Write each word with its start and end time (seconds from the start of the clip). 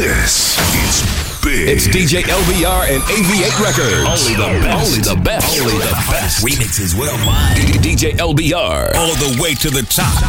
This 0.00 0.56
is 0.56 1.04
big. 1.44 1.68
It's 1.68 1.84
DJ 1.86 2.22
LBR 2.22 2.88
and 2.88 3.02
AV8 3.02 3.60
Records. 3.60 4.08
Only 4.08 4.32
the 4.32 4.48
best. 4.64 4.80
Only 4.80 5.00
the 5.04 5.12
best. 5.22 5.60
Only 5.60 5.76
the 5.76 5.92
best. 6.08 6.40
Remixes 6.42 6.94
worldwide. 6.98 7.58
DJ 7.84 8.16
LBR. 8.16 8.94
All 8.96 9.14
the 9.16 9.36
way 9.42 9.52
to 9.56 9.68
the 9.68 9.82
top. 9.82 10.16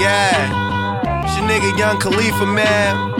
yeah. 0.00 0.48
It's 1.26 1.36
your 1.36 1.44
nigga 1.46 1.76
Young 1.78 2.00
Khalifa, 2.00 2.46
man. 2.46 3.12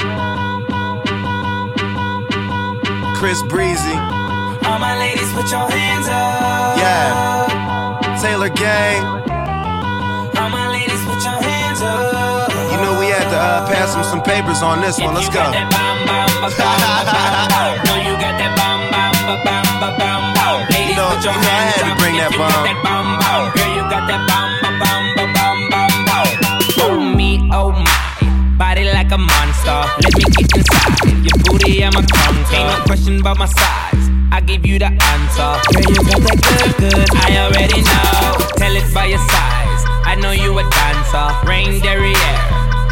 Chris 3.16 3.43
Breezy. 3.43 3.93
All 4.64 4.79
my 4.79 4.96
ladies, 4.98 5.30
put 5.34 5.50
your 5.50 5.68
hands 5.68 6.09
up. 6.09 6.79
Yeah. 6.79 8.18
Taylor 8.23 8.48
Gang. 8.48 9.04
All 10.38 10.48
my 10.48 10.68
ladies, 10.70 11.04
put 11.04 11.23
your 11.23 11.34
hands 11.34 11.45
up. 11.50 11.55
You 11.77 12.81
know 12.81 12.97
we 12.99 13.13
had 13.13 13.29
to 13.29 13.37
uh, 13.37 13.67
pass 13.69 13.93
him 13.95 14.03
some 14.03 14.23
papers 14.23 14.62
on 14.62 14.80
this 14.80 14.98
one. 14.98 15.12
Let's 15.12 15.29
go. 15.29 15.45
you. 15.45 15.61
Know 17.84 18.01
you 18.01 18.17
I 21.29 21.69
had 21.69 21.84
to 21.84 21.93
bring 22.01 22.17
that 22.17 22.33
bomb. 22.33 22.65
Girl, 23.53 23.69
you 23.77 23.84
got 23.93 24.09
that. 24.09 24.25
Oh 26.81 26.97
me, 26.97 27.45
oh 27.53 27.73
my. 27.73 28.56
Body 28.56 28.84
like 28.84 29.12
a 29.12 29.19
monster. 29.19 29.84
Let 30.01 30.17
me 30.17 30.25
get 30.33 30.56
inside. 30.56 30.97
Your 31.29 31.37
booty, 31.45 31.84
I'm 31.84 31.93
a 31.93 32.01
conquer. 32.01 32.56
Ain't 32.56 32.73
no 32.73 32.84
question 32.87 33.20
about 33.20 33.37
my 33.37 33.45
size. 33.45 34.09
I 34.33 34.41
give 34.41 34.65
you 34.65 34.79
the 34.79 34.87
answer. 34.89 35.61
Girl, 35.77 35.93
you 35.93 36.01
got 36.09 36.25
that 36.25 36.41
good, 36.41 36.73
good. 36.89 37.05
I 37.20 37.37
already 37.45 37.84
know. 37.84 38.41
Tell 38.56 38.75
it 38.75 38.95
by 38.95 39.12
your 39.12 39.20
size. 39.29 39.95
I 40.06 40.15
know 40.15 40.30
you 40.30 40.56
a 40.59 40.62
dancer. 40.62 41.27
Rain 41.46 41.80
derriere. 41.83 42.38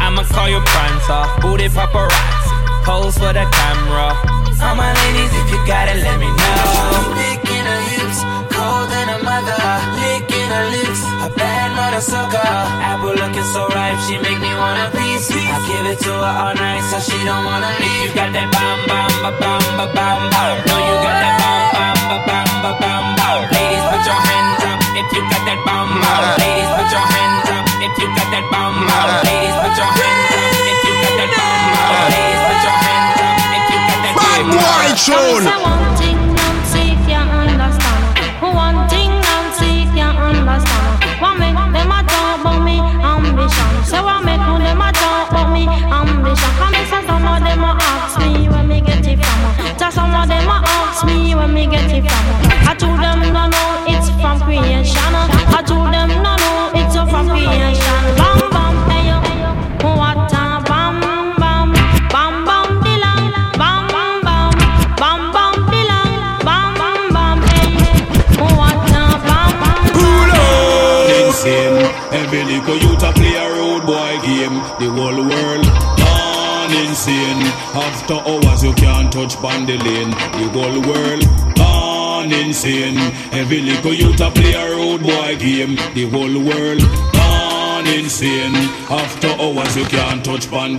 I'ma 0.03 0.23
call 0.35 0.49
you 0.49 0.59
prancer. 0.59 1.23
Booty 1.41 1.69
paparazzi. 1.71 2.51
Pose 2.83 3.17
for 3.17 3.31
the 3.31 3.47
camera. 3.49 4.13
All 4.61 4.75
my 4.75 4.91
ladies, 4.91 5.31
if 5.41 5.47
you 5.51 5.59
got 5.65 5.87
it, 5.87 6.03
let 6.03 6.19
me 6.19 6.27
know. 6.27 7.15
Licking 7.15 7.65
her 7.71 7.81
hips, 7.91 8.19
cold 8.51 8.87
than 8.91 9.07
a 9.15 9.19
mother. 9.23 9.61
Licking 9.99 10.49
her 10.51 10.67
lips, 10.75 11.01
a 11.23 11.29
bad 11.31 11.69
mother 11.75 12.01
sucker. 12.01 12.51
Apple 12.83 13.15
looking 13.15 13.47
so 13.53 13.67
ripe, 13.71 13.99
she 14.07 14.17
make 14.19 14.39
me 14.39 14.51
wanna 14.55 14.89
piece. 14.91 15.31
I 15.31 15.59
give 15.69 15.85
it 15.91 15.99
to 16.05 16.11
her 16.11 16.33
all 16.43 16.55
night, 16.55 16.83
so 16.89 16.99
she 16.99 17.17
don't 17.23 17.45
wanna 17.45 17.71
leave. 17.79 18.09
You 18.09 18.15
got 18.15 18.31
that 18.33 18.47
bam 18.51 18.79
ba 19.23 19.31
bam 19.39 19.63
ba 19.77 19.85
bam 19.95 20.21
bam. 20.33 20.55
No, 20.67 20.75
you 20.81 20.95
got 21.03 21.17
that 21.23 21.35
bam 21.75 21.97
ba 22.09 22.17
bam 22.27 22.47
ba 22.63 22.71
bam 22.81 23.03
bam. 23.17 23.39
Ladies, 23.53 23.85
put 23.91 24.01
your 24.03 24.19
hands 24.19 24.64
if 24.95 25.11
you 25.11 25.21
got 25.27 25.43
that 25.43 25.59
bam 25.67 25.91
bam. 25.99 26.23
Ladies, 26.41 26.71
put 26.71 26.87
your 26.87 27.03
hands 27.03 27.47
up 27.51 27.67
if 27.83 27.93
you 27.99 28.07
got 28.15 28.27
that 28.31 28.45
bam 28.47 28.73
bam. 28.87 29.07
Ladies, 29.27 29.55
put 29.59 29.75
your 29.75 29.91
hands 29.91 30.31
up 30.31 30.55
if 30.55 30.79
you 30.87 30.93
got 31.03 31.13
that 31.19 31.31
bam 31.35 31.59
bam. 31.75 32.07
Ladies, 32.15 32.41
put 32.47 32.61
your 32.63 32.77
hands 32.79 33.19
up 33.19 33.35
if 33.55 33.65
you 33.71 33.79
got 33.83 33.99
that 34.05 34.15
bam 34.15 34.43
bam. 34.47 34.63
Boy. 34.63 34.87
Say 34.95 35.59
one 35.59 35.83
thing, 35.99 36.19
Nancy, 36.31 36.83
can't 37.03 37.27
understand. 37.27 38.03
One 38.39 38.79
thing, 38.87 39.11
Nancy, 39.11 39.83
can't 39.91 40.15
understand. 40.15 41.19
What 41.19 41.35
make 41.39 41.55
them 41.55 41.91
a 41.91 41.99
talk 42.07 42.39
about 42.39 42.63
me 42.63 42.79
ambition? 42.79 43.67
Say 43.83 43.99
what 43.99 44.23
make 44.23 44.39
them 44.39 44.79
a 44.79 44.89
talk 44.95 45.31
about 45.31 45.51
me 45.51 45.67
ambition? 45.67 46.51
Come 46.55 46.71
and 46.71 46.87
some 46.87 47.27
of 47.27 47.43
them 47.43 47.63
a 47.67 47.71
ask 47.83 48.15
me 48.19 48.47
where 48.47 48.63
me 48.63 48.79
get 48.79 49.03
it 49.03 49.19
from. 49.19 49.75
Just 49.75 49.95
some 49.95 50.15
of 50.15 50.27
them 50.27 50.47
a 50.47 50.57
ask 50.63 51.03
me 51.05 51.35
where 51.35 51.47
me 51.47 51.67
get 51.67 51.91
it 51.91 52.03
from. 52.07 52.23
I 52.67 52.73
told 52.79 52.99
them 52.99 53.19
no 53.33 53.43
no, 53.47 53.63
you 78.65 78.73
can't 78.73 79.11
touch 79.13 79.35
on 79.37 79.65
the 79.67 79.77
whole 80.53 80.81
world 80.89 81.55
gone 81.55 82.31
insane. 82.31 82.97
Every 83.31 83.61
little 83.61 83.93
youth 83.93 84.19
a 84.19 84.31
play 84.31 84.53
a 84.53 84.71
road 84.71 85.01
boy 85.03 85.35
game. 85.37 85.75
The 85.93 86.09
whole 86.09 86.37
world 86.49 86.81
gone 87.13 87.87
insane. 87.87 88.55
After 88.89 89.27
hours 89.27 89.77
you 89.77 89.85
can't 89.85 90.25
touch 90.25 90.51
on 90.51 90.77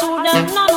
to 0.00 0.06
the 0.22 0.42
no 0.54 0.75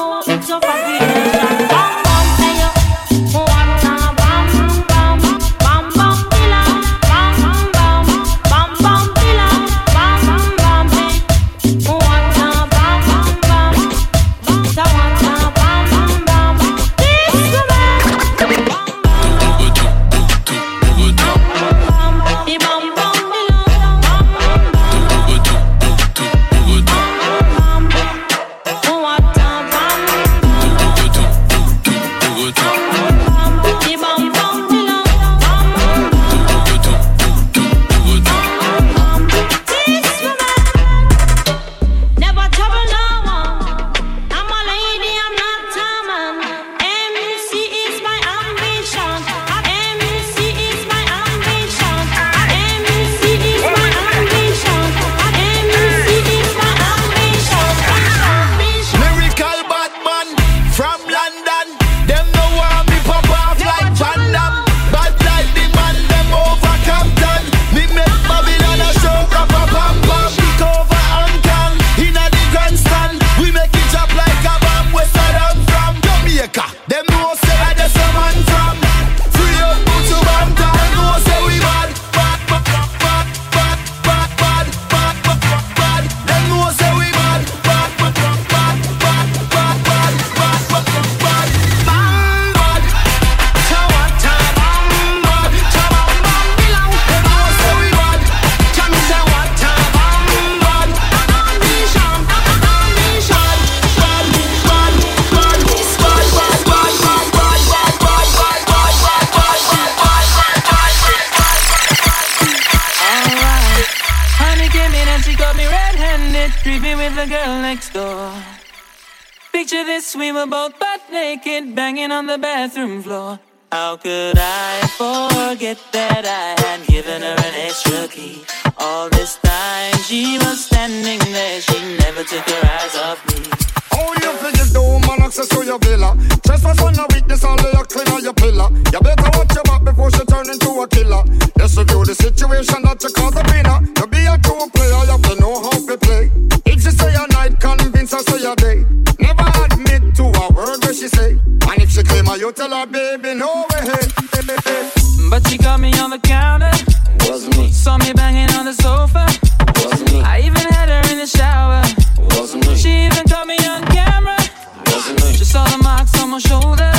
saw 165.50 165.66
the 165.66 165.82
marks 165.82 166.14
on 166.22 166.30
my 166.30 166.38
shoulder. 166.38 166.92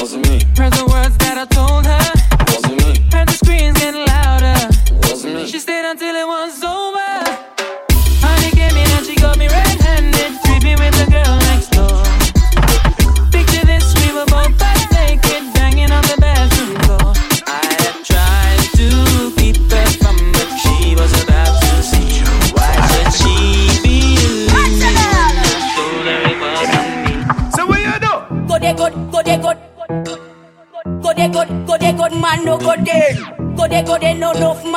wasn't 0.00 0.26
me, 0.26 0.40
Heard 0.56 0.72
the 0.72 0.86
words 0.86 1.16
that 1.18 1.36
I 1.36 1.44
told 1.44 1.84
her. 1.84 1.99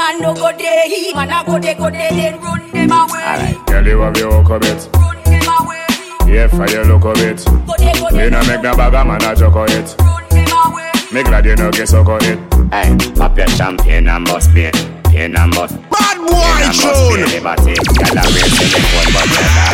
Man, 0.04 0.22
no 0.22 0.34
go 0.34 0.52
there. 0.58 0.88
He 0.88 1.14
man, 1.14 1.30
I 1.30 1.44
go 1.46 1.60
there, 1.60 1.76
go 1.76 1.90
there, 1.90 2.12
then 2.12 2.40
run 2.42 2.72
them 2.72 2.92
away. 2.92 3.56
Girl, 3.68 3.88
you 3.88 4.00
have 4.02 4.18
your 4.18 4.44
hook 4.44 4.52
of 4.52 4.64
it. 4.64 4.90
Run 4.96 5.24
them 5.24 5.48
away. 5.48 5.86
Yeah, 6.28 6.48
for 6.48 6.68
your 6.70 6.86
look 6.86 7.06
of 7.06 7.18
it. 7.24 7.44
Go 7.46 7.74
there, 7.78 7.94
go 7.96 8.08
We 8.12 8.18
there, 8.18 8.32
no 8.32 8.44
make 8.44 8.62
no 8.62 8.76
bag 8.76 8.94
of 8.94 9.08
man 9.08 9.24
a 9.24 9.36
joke 9.36 9.56
of 9.56 9.70
it. 9.70 9.96
run 10.00 10.24
them 10.30 10.52
away. 10.66 10.92
Me 11.12 11.24
glad 11.24 11.46
you 11.46 11.56
no 11.56 11.72
get 11.72 11.88
suck 11.88 12.10
of 12.10 12.22
it. 12.24 12.40
Hey, 12.74 12.98
pop 13.16 13.38
your 13.38 13.48
champagne 13.48 14.08
and 14.08 14.26
bust 14.26 14.52
pain, 14.52 14.72
pain 15.06 15.36
and 15.38 15.54
bust. 15.54 15.76
Bad 15.90 16.18
boy 16.18 16.52
and 16.60 16.74
bust 16.74 16.84
tune. 16.84 17.24
pain, 17.24 17.30
liberty. 17.32 17.74
Gyal 17.96 18.20
a 18.20 18.26
race 18.36 18.56
to 18.60 18.66
the 18.74 18.80
one 18.98 19.10
but 19.16 19.28
never, 19.32 19.66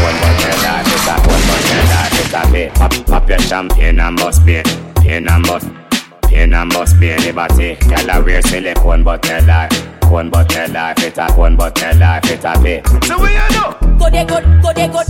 one 0.00 0.16
but 0.22 0.34
never. 0.40 0.76
It's 0.88 1.08
a 1.08 1.14
one 1.28 1.44
but 1.48 1.60
never. 1.68 2.02
It's 2.20 2.34
a 2.34 2.42
pay. 2.52 2.70
Pop, 2.74 2.92
pop 3.06 3.28
your 3.28 3.38
champagne 3.40 4.00
and 4.00 4.16
bust 4.16 4.46
pain, 4.46 4.64
pain 5.02 5.28
and 5.28 5.44
bust. 5.44 5.83
In 6.34 6.52
a 6.52 6.64
must 6.64 6.98
be 7.00 7.10
anybody. 7.10 7.76
Tell 7.76 8.08
her 8.08 8.22
wear 8.22 8.42
silicone, 8.42 9.02
but 9.04 9.22
tell 9.22 9.42
her. 9.42 9.68
Cone, 10.02 10.30
but 10.30 10.48
tell 10.48 10.68
her. 10.70 10.94
Fit 10.98 11.18
a 11.18 11.26
cone, 11.28 11.56
but 11.56 11.74
tell 11.76 11.94
her. 11.94 12.20
Fit 12.24 12.44
a 12.44 12.52
pay. 12.60 12.82
So 13.06 13.18
we 13.22 13.36
are 13.36 13.50
no. 13.50 13.96
Go 13.98 14.10
there, 14.10 14.24
go, 14.26 14.40
go 14.60 14.72
there, 14.72 14.88
go. 14.88 15.02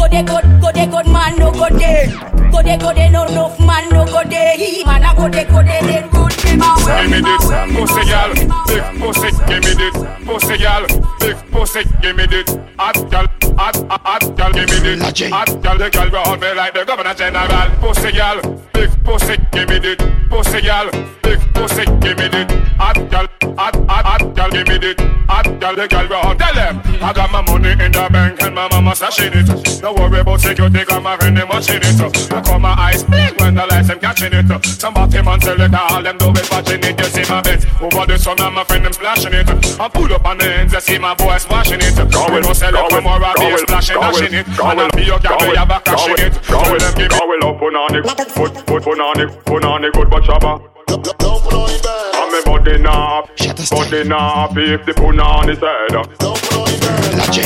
Go 0.00 0.08
there, 0.08 0.24
go, 0.24 0.40
go 0.62 0.72
there, 0.72 0.86
go, 0.86 1.02
man, 1.12 1.36
no 1.36 1.52
go 1.52 1.68
there. 1.68 2.08
Go 2.50 2.62
there, 2.62 2.78
go 2.78 2.94
there, 2.94 3.10
no, 3.10 3.26
no, 3.26 3.54
man, 3.58 3.86
no 3.90 4.06
go 4.06 4.24
there. 4.24 4.56
He 4.56 4.82
man, 4.82 5.04
I 5.04 5.14
go 5.14 5.28
there, 5.28 5.44
go 5.44 5.62
there, 5.62 5.82
then 5.82 6.08
run 6.08 6.30
them 6.30 6.62
away. 6.62 7.02
Give 7.02 7.10
me 7.10 7.20
this 7.20 7.44
pussy, 7.76 8.08
girl. 8.08 8.32
Big 8.64 8.84
pussy, 8.98 9.30
give 9.46 9.62
me 9.62 9.72
this 9.76 9.96
pussy, 10.24 10.56
girl. 10.56 10.86
Big 11.20 11.36
pussy, 11.52 11.84
give 12.00 12.16
me 12.16 12.26
this 12.26 12.48
hot 12.78 12.96
girl. 13.10 13.26
Hot, 13.58 13.76
hot, 13.76 14.00
hot 14.00 14.36
girl, 14.38 14.52
give 14.52 14.70
me 14.70 14.96
this 14.96 15.30
hot 15.30 15.62
girl. 15.62 15.76
The 15.76 15.90
girl 15.90 16.10
will 16.10 16.24
hold 16.24 16.40
me 16.40 16.54
like 16.54 16.72
the 16.72 16.84
governor 16.86 17.12
general. 17.12 17.70
Pussy, 17.80 18.12
girl. 18.12 18.40
Big 18.72 19.04
pussy, 19.04 19.36
give 19.52 19.68
me 19.68 19.78
this 19.80 19.96
pussy, 20.30 20.62
girl. 20.62 20.90
Big 21.22 21.40
pussy, 21.52 21.84
give 22.00 22.16
me 22.16 22.28
this 22.28 22.50
hot 22.80 22.96
girl. 23.10 23.26
Hot, 23.58 23.76
hot, 23.76 24.04
hot 24.06 24.34
girl, 24.34 24.50
give 24.50 24.66
me 24.66 24.78
this 24.78 24.96
hot 25.28 25.44
girl. 25.60 25.76
The 25.76 25.86
girl 25.88 26.08
will 26.08 26.22
hold. 26.22 26.38
Tell 26.38 26.54
them 26.54 26.80
I 27.02 27.12
got 27.12 27.30
my 27.30 27.42
money 27.42 27.72
in 27.72 27.92
the 27.92 28.08
bank 28.10 28.42
and 28.42 28.54
my 28.54 28.68
mama 28.70 28.92
stashing 28.92 29.34
it. 29.34 29.82
Don't 29.90 30.12
worry 30.12 30.20
about 30.20 30.40
security, 30.40 30.84
got 30.84 31.02
my 31.02 31.16
friend 31.16 31.36
them 31.36 31.48
watching 31.48 31.82
it. 31.82 32.32
I 32.32 32.40
call 32.42 32.60
my 32.60 32.78
eyes 32.78 33.02
big 33.02 33.40
when 33.40 33.56
the 33.56 33.66
lights 33.66 33.88
them 33.88 33.98
catching 33.98 34.32
it. 34.32 34.46
Somebody 34.64 35.20
man 35.20 35.40
tell 35.40 35.60
it 35.60 35.74
all 35.74 36.00
them 36.00 36.16
do 36.16 36.30
it 36.30 36.48
watching 36.48 36.78
it. 36.78 36.96
You 36.96 37.06
see 37.06 37.26
my 37.28 37.42
bed 37.42 37.66
over 37.82 38.06
the 38.06 38.16
sun 38.16 38.38
and 38.38 38.54
my 38.54 38.62
friend 38.62 38.84
them 38.84 38.92
splashing 38.92 39.34
it. 39.34 39.50
I 39.80 39.88
pull 39.88 40.14
up 40.14 40.24
on 40.24 40.38
the 40.38 40.44
ends, 40.46 40.72
you 40.74 40.80
see 40.80 40.98
my 40.98 41.14
boys 41.14 41.44
washing 41.50 41.80
it. 41.82 41.98
We 41.98 42.38
no 42.38 42.52
sell 42.52 42.70
it, 42.70 43.02
more 43.02 43.18
I'll 43.18 43.34
be 43.34 43.56
splashing, 43.58 43.98
dashing 43.98 44.34
it. 44.34 44.46
And 44.46 44.80
I'll 44.80 44.90
be 44.94 45.02
your 45.02 45.18
girl, 45.18 45.38
we 45.40 45.56
have 45.56 45.70
a 45.70 45.80
crashing 45.80 46.22
it. 46.22 46.34
Tell 46.38 46.62
them 46.62 46.94
give 46.94 47.10
me. 47.10 47.18
Will 47.26 47.50
up 47.50 47.58
put 47.58 47.74
on 47.74 47.94
it, 47.96 48.04
put 48.38 48.54
put 48.66 48.82
put 48.84 49.00
on 49.00 49.20
it, 49.20 49.44
put 49.44 49.64
on 49.64 49.84
it, 49.84 49.92
good 49.92 50.08
but 50.08 50.22
shabba. 50.22 50.70
I'm 50.86 51.02
a 51.02 52.19
body 52.64 52.78
now, 52.82 53.22
body 53.70 54.04
now. 54.04 54.48
If 54.56 54.84
the 54.84 54.92
put 54.94 55.18
on 55.18 55.48
his 55.48 55.58
head, 55.58 55.94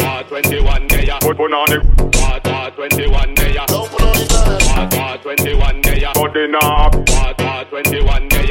War 0.05 0.23
21 0.25 0.89
day, 0.89 1.09
put 1.21 1.37
put 1.37 1.53
on 1.53 1.73
it, 1.73 1.83
War 2.47 2.71
21 2.71 3.35
day, 3.35 3.57
War 4.99 5.19
21 5.19 5.81
day, 5.83 6.05
body 6.15 6.49
now. 6.49 6.91
War 6.91 7.65
21 7.65 8.29
day. 8.29 8.47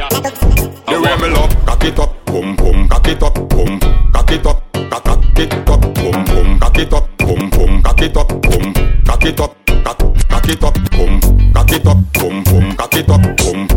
The 0.86 1.01
way 1.01 1.15
me 1.18 1.33
love, 1.36 1.65
cock 1.65 1.83
it 1.83 2.00
up, 2.00 2.25
boom 2.25 2.56
boom, 2.56 2.88
cock 2.88 3.07
it 3.07 3.24
up, 3.24 3.33
boom, 3.50 3.80
cock 4.13 4.31
it 4.31 4.45
up, 4.45 4.63
cock 4.74 5.04
cock 5.04 5.39
it 5.39 5.54
up, 5.69 5.81
boom 5.95 6.25
boom, 6.25 6.60
cock 6.60 6.77
it 6.77 6.94
up, 6.94 7.18
boom 7.18 7.50
boom, 7.50 7.83
cock 7.83 8.01
it 8.01 8.15
up, 8.18 8.27
boom, 8.42 8.74
cock 9.04 9.25
it 9.25 9.39
up, 9.39 9.56
cock 9.83 9.98
cock 10.30 10.50
it 10.50 10.63
up, 10.63 10.74
boom, 10.92 11.19
cock 11.54 11.71
it 11.71 11.86
up, 11.86 12.13
boom 12.13 12.44
boom, 12.44 12.75
cock 12.75 12.95
it 12.95 13.10
up, 13.10 13.38
boom, 13.38 13.68
cock 13.68 13.73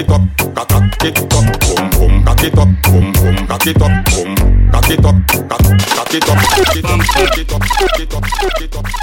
it 0.00 0.10
up, 0.10 0.22
cock 0.54 1.04
it 1.04 1.18
up, 1.18 1.30
boom 1.30 1.90
boom, 1.90 2.24
cock 2.24 2.42
it 2.42 2.58
up, 2.58 2.68
boom 2.82 3.12
boom, 3.12 3.46
cock 3.46 3.66
it 3.66 3.82
up, 3.82 3.90
boom, 4.06 4.34
cock 4.70 4.90
it 4.90 5.04
up, 5.04 5.14
cock 5.26 5.68
it 5.68 5.80
up, 5.80 5.86
cock 5.96 6.14
it 6.14 6.24
up, 6.24 6.40
cock 6.50 6.76
it 6.76 6.84
up, 6.84 7.62
cock 7.70 8.00
it 8.00 8.14
up, 8.14 8.24
cock 8.32 8.60
it 8.60 8.74
up. 8.74 9.00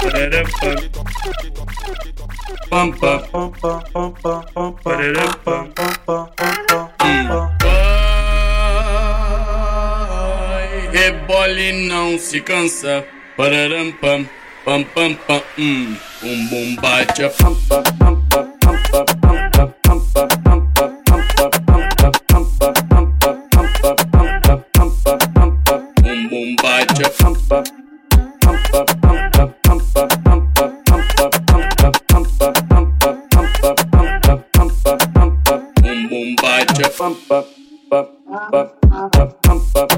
Rebole 10.92 11.72
não 11.88 12.18
se 12.18 12.40
cansa. 12.40 13.04
Pararam 13.36 13.92
pam, 13.92 14.26
pam 14.64 14.84
pam 14.84 15.14
pam. 15.14 15.42
Hum, 15.58 15.96
bum 16.22 16.76
bate 16.76 17.28
pam 17.38 17.54
pam 17.68 17.82
pam 17.98 18.16
pam 18.28 18.52
pam 18.60 18.76
pam 18.90 19.50
pam 19.50 20.00
pam 20.12 20.28
pam 20.42 20.67
Bump 36.98 37.30
up, 37.30 37.46
up, 37.92 38.16
up, 38.28 38.84
up, 38.90 39.16
up, 39.16 39.42
bump 39.42 39.76
up. 39.76 39.97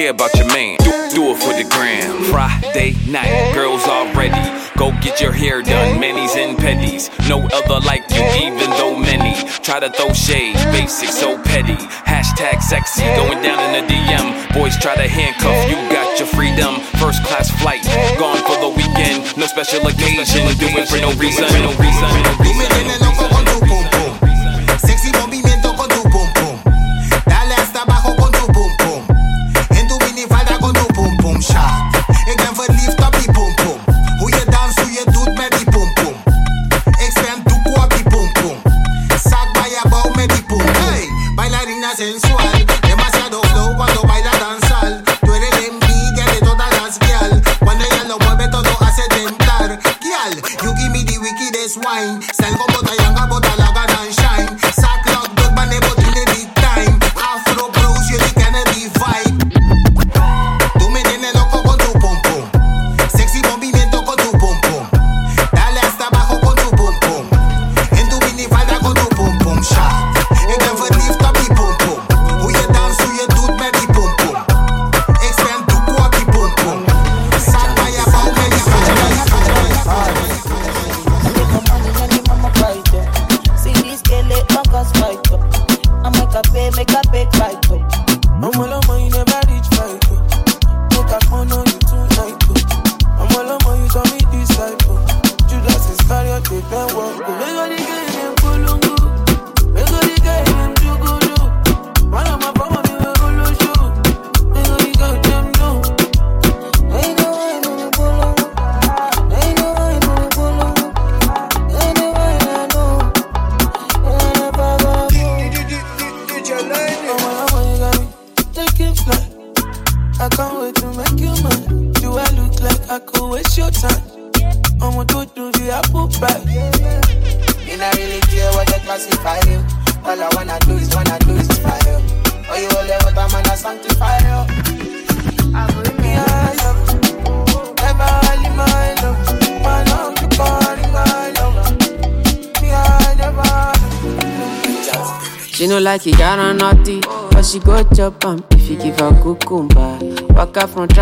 care 0.00 0.10
about 0.10 0.34
your 0.34 0.46
man. 0.46 0.78
Do, 0.80 0.90
do 1.12 1.22
it 1.32 1.38
for 1.44 1.52
the 1.52 1.66
gram. 1.68 2.24
Friday 2.32 2.96
night, 3.06 3.52
girls 3.52 3.84
already. 3.84 4.40
Go 4.78 4.92
get 5.04 5.20
your 5.20 5.32
hair 5.32 5.60
done, 5.60 6.00
manis 6.00 6.36
and 6.36 6.56
pedis. 6.56 7.10
No 7.28 7.44
other 7.52 7.84
like 7.84 8.08
you, 8.08 8.24
even 8.40 8.70
though 8.80 8.96
many 8.96 9.36
try 9.60 9.78
to 9.78 9.90
throw 9.90 10.12
shade. 10.14 10.56
Basic, 10.72 11.10
so 11.10 11.36
petty. 11.42 11.76
Hashtag 12.08 12.62
sexy, 12.62 13.04
going 13.20 13.42
down 13.42 13.60
in 13.68 13.84
the 13.84 13.92
DM. 13.92 14.54
Boys 14.54 14.78
try 14.78 14.94
to 14.94 15.06
handcuff 15.06 15.68
you, 15.68 15.76
got 15.92 16.18
your 16.18 16.28
freedom. 16.28 16.80
First 16.96 17.22
class 17.24 17.50
flight, 17.60 17.84
gone 18.18 18.40
for 18.48 18.56
the 18.64 18.72
weekend. 18.72 19.36
No 19.36 19.46
special 19.46 19.86
occasion, 19.86 20.48
do 20.56 20.68
it 20.80 20.88
for 20.88 20.96
no 20.96 21.12
reason. 21.20 21.44
No 21.60 21.76
reason, 21.76 22.08
no 22.24 22.32
reason. 22.40 22.99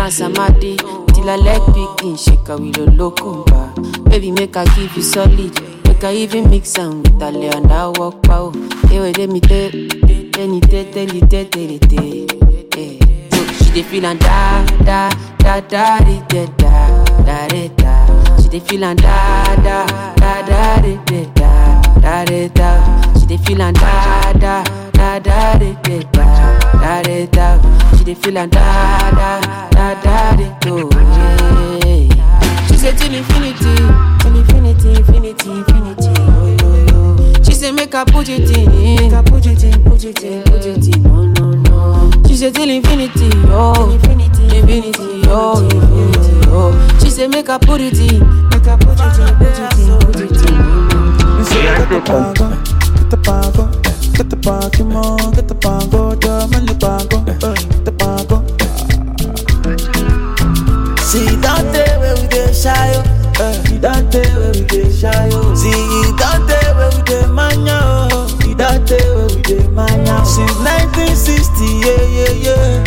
Transamadi 0.09 0.75
till 1.13 1.29
I 1.29 1.35
leg 1.35 1.61
begin 1.67 2.17
shake 2.17 2.49
a 2.49 2.57
locumba. 2.57 3.69
Baby, 4.09 4.31
make 4.31 4.55
her 4.55 4.65
give 4.75 4.95
you 4.95 5.03
solid, 5.03 5.53
make 5.85 6.01
her 6.01 6.09
even 6.09 6.49
mix 6.49 6.79
am 6.79 7.03
with 7.03 7.21
a 7.21 7.27
and 7.27 7.71
I 7.71 7.89
walk 7.89 8.23
pow. 8.23 8.51
Hey, 8.87 8.99
wait, 8.99 9.19
let 9.19 9.29
me 9.29 9.39
tell, 9.39 9.69
me 9.69 10.31
tell, 10.31 10.47
you, 10.47 10.61
tell, 10.61 11.45
you, 11.45 11.77
tell. 11.77 12.97
So 13.29 13.65
she 13.65 13.71
dey 13.71 13.83
feel 13.83 14.05
and 14.07 14.19
da 14.19 14.65
da 14.83 15.09
da 15.37 15.59
da 15.59 15.99
da 15.99 16.17
da 16.27 17.05
da 17.23 17.47
da 17.47 17.67
da. 17.77 18.37
She 18.41 18.49
dey 18.49 18.59
feel 18.61 18.83
and 18.85 18.99
da 18.99 19.55
da 19.57 19.85
da 20.15 20.41
da 20.41 20.81
da 20.81 20.95
da 21.05 21.69
da 22.01 22.25
da 22.25 22.47
da. 22.47 23.13
She 23.19 23.27
dey 23.27 23.37
feel 23.37 23.61
and 23.61 23.77
da 23.77 24.33
da 24.33 24.63
da 24.91 25.19
da 25.19 25.53
da 25.59 25.73
da 25.83 27.01
da 27.03 27.25
da. 27.27 27.95
She 27.95 28.03
dey 28.05 28.15
feel 28.15 28.37
and 28.39 28.51
da 28.51 29.11
da 29.11 29.39
da 29.41 29.69
da 29.69 29.78
I 37.99 38.05
put 38.05 38.29
it 38.29 38.55
in, 38.57 38.65
make 38.95 39.11
I 39.13 39.21
put 39.21 39.45
it 39.45 39.61
in, 39.63 39.83
put 39.83 40.03
it 40.05 40.23
in, 40.23 40.41
put 40.43 40.65
it 40.65 40.95
in. 40.95 41.03
No, 41.03 41.25
no, 41.25 41.51
no. 41.51 42.11
She 42.27 42.35
say 42.37 42.49
till 42.49 42.69
infinity, 42.69 43.29
oh, 43.51 43.91
infinity, 43.91 44.57
infinity, 44.57 45.23
oh, 45.27 45.61
infinity, 45.63 46.47
oh. 46.47 46.97
She 47.03 47.09
say 47.09 47.27
make 47.27 47.49
I 47.49 47.57
put 47.57 47.81
it 47.81 47.99
in, 47.99 48.19
make 48.49 48.65
I 48.67 48.77
put 48.77 48.95
it 48.95 49.19
in, 49.19 49.35
put 49.35 49.47
it 49.51 49.79
in, 49.79 49.99
put 49.99 50.15
it 50.15 50.31
in. 50.31 50.55
Me 51.37 51.43
say 51.43 51.61
get 51.61 51.89
the 51.89 51.99
pango, 52.05 52.47
get 52.95 53.09
the 53.09 53.17
pango, 53.17 53.67
get 54.15 54.29
the 54.29 54.37
pango, 54.37 55.31
get 55.33 55.47
the 55.49 55.55
pango, 55.55 56.15
dame 56.15 56.55
el 56.55 56.75
pango, 56.79 57.17
eh, 57.27 57.37
get 57.37 57.83
the 57.85 57.91
pango. 57.91 58.45
See 61.03 61.35
that 61.41 61.65
day 61.73 61.97
where 61.97 62.15
we 62.15 62.27
dey 62.29 62.53
shy 62.53 62.93
oh. 62.95 63.63
See 63.65 63.77
that 63.79 64.11
day 64.11 64.29
where 64.37 64.51
we 64.53 64.61
dey 64.65 64.91
shy 64.93 65.29
oh. 65.33 65.55
See 65.55 65.73
we 69.85 70.03
dey. 70.03 70.23
Since 70.25 70.57
1960 70.59 71.65
yeah 71.85 72.03
yeah 72.15 72.33
yeah. 72.45 72.83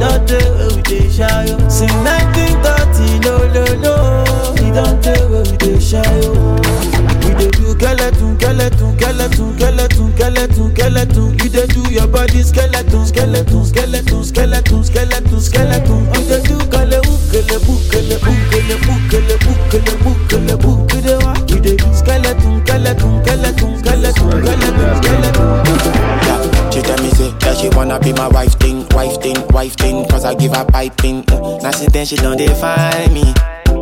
That 0.00 0.26
day 0.26 0.44
where 0.50 0.70
we 0.74 0.82
dey 0.82 1.08
shy 1.10 1.46
oh. 1.48 1.68
Since 1.68 1.94
1930 1.94 3.20
no 3.24 3.34
no 3.54 3.64
no. 3.80 3.94
See 4.56 4.70
that 4.72 5.00
day 5.02 5.20
where 5.30 5.42
we 5.44 5.56
dey 5.58 5.78
shy 5.80 6.02
oh. 6.28 6.58
We 7.24 7.34
dey 7.38 7.50
do 7.50 7.72
skeleton, 7.74 8.36
skeleton, 8.38 8.90
skeleton, 8.96 9.52
skeleton, 9.56 10.12
skeleton, 10.14 10.70
skeleton. 10.74 11.28
You 11.38 11.48
dey 11.50 11.66
do 11.66 11.82
your 11.92 12.06
body 12.06 12.42
skeleton, 12.42 13.06
skeleton, 13.06 13.64
skeleton, 13.64 14.24
skeleton, 14.24 14.84
skeleton, 14.84 15.40
skeleton. 15.40 16.03
Be 28.04 28.12
my 28.12 28.28
wife 28.28 28.54
thing, 28.60 28.86
wife 28.90 29.20
thing, 29.20 29.36
wife 29.48 29.74
thing, 29.76 30.06
cause 30.08 30.24
I 30.24 30.34
give 30.34 30.54
her 30.54 30.64
piping. 30.64 31.22
Mm. 31.24 31.62
Now 31.62 31.70
since 31.70 31.92
then 31.92 32.06
she 32.06 32.16
don't 32.16 32.36
define 32.36 33.12
me. 33.12 33.32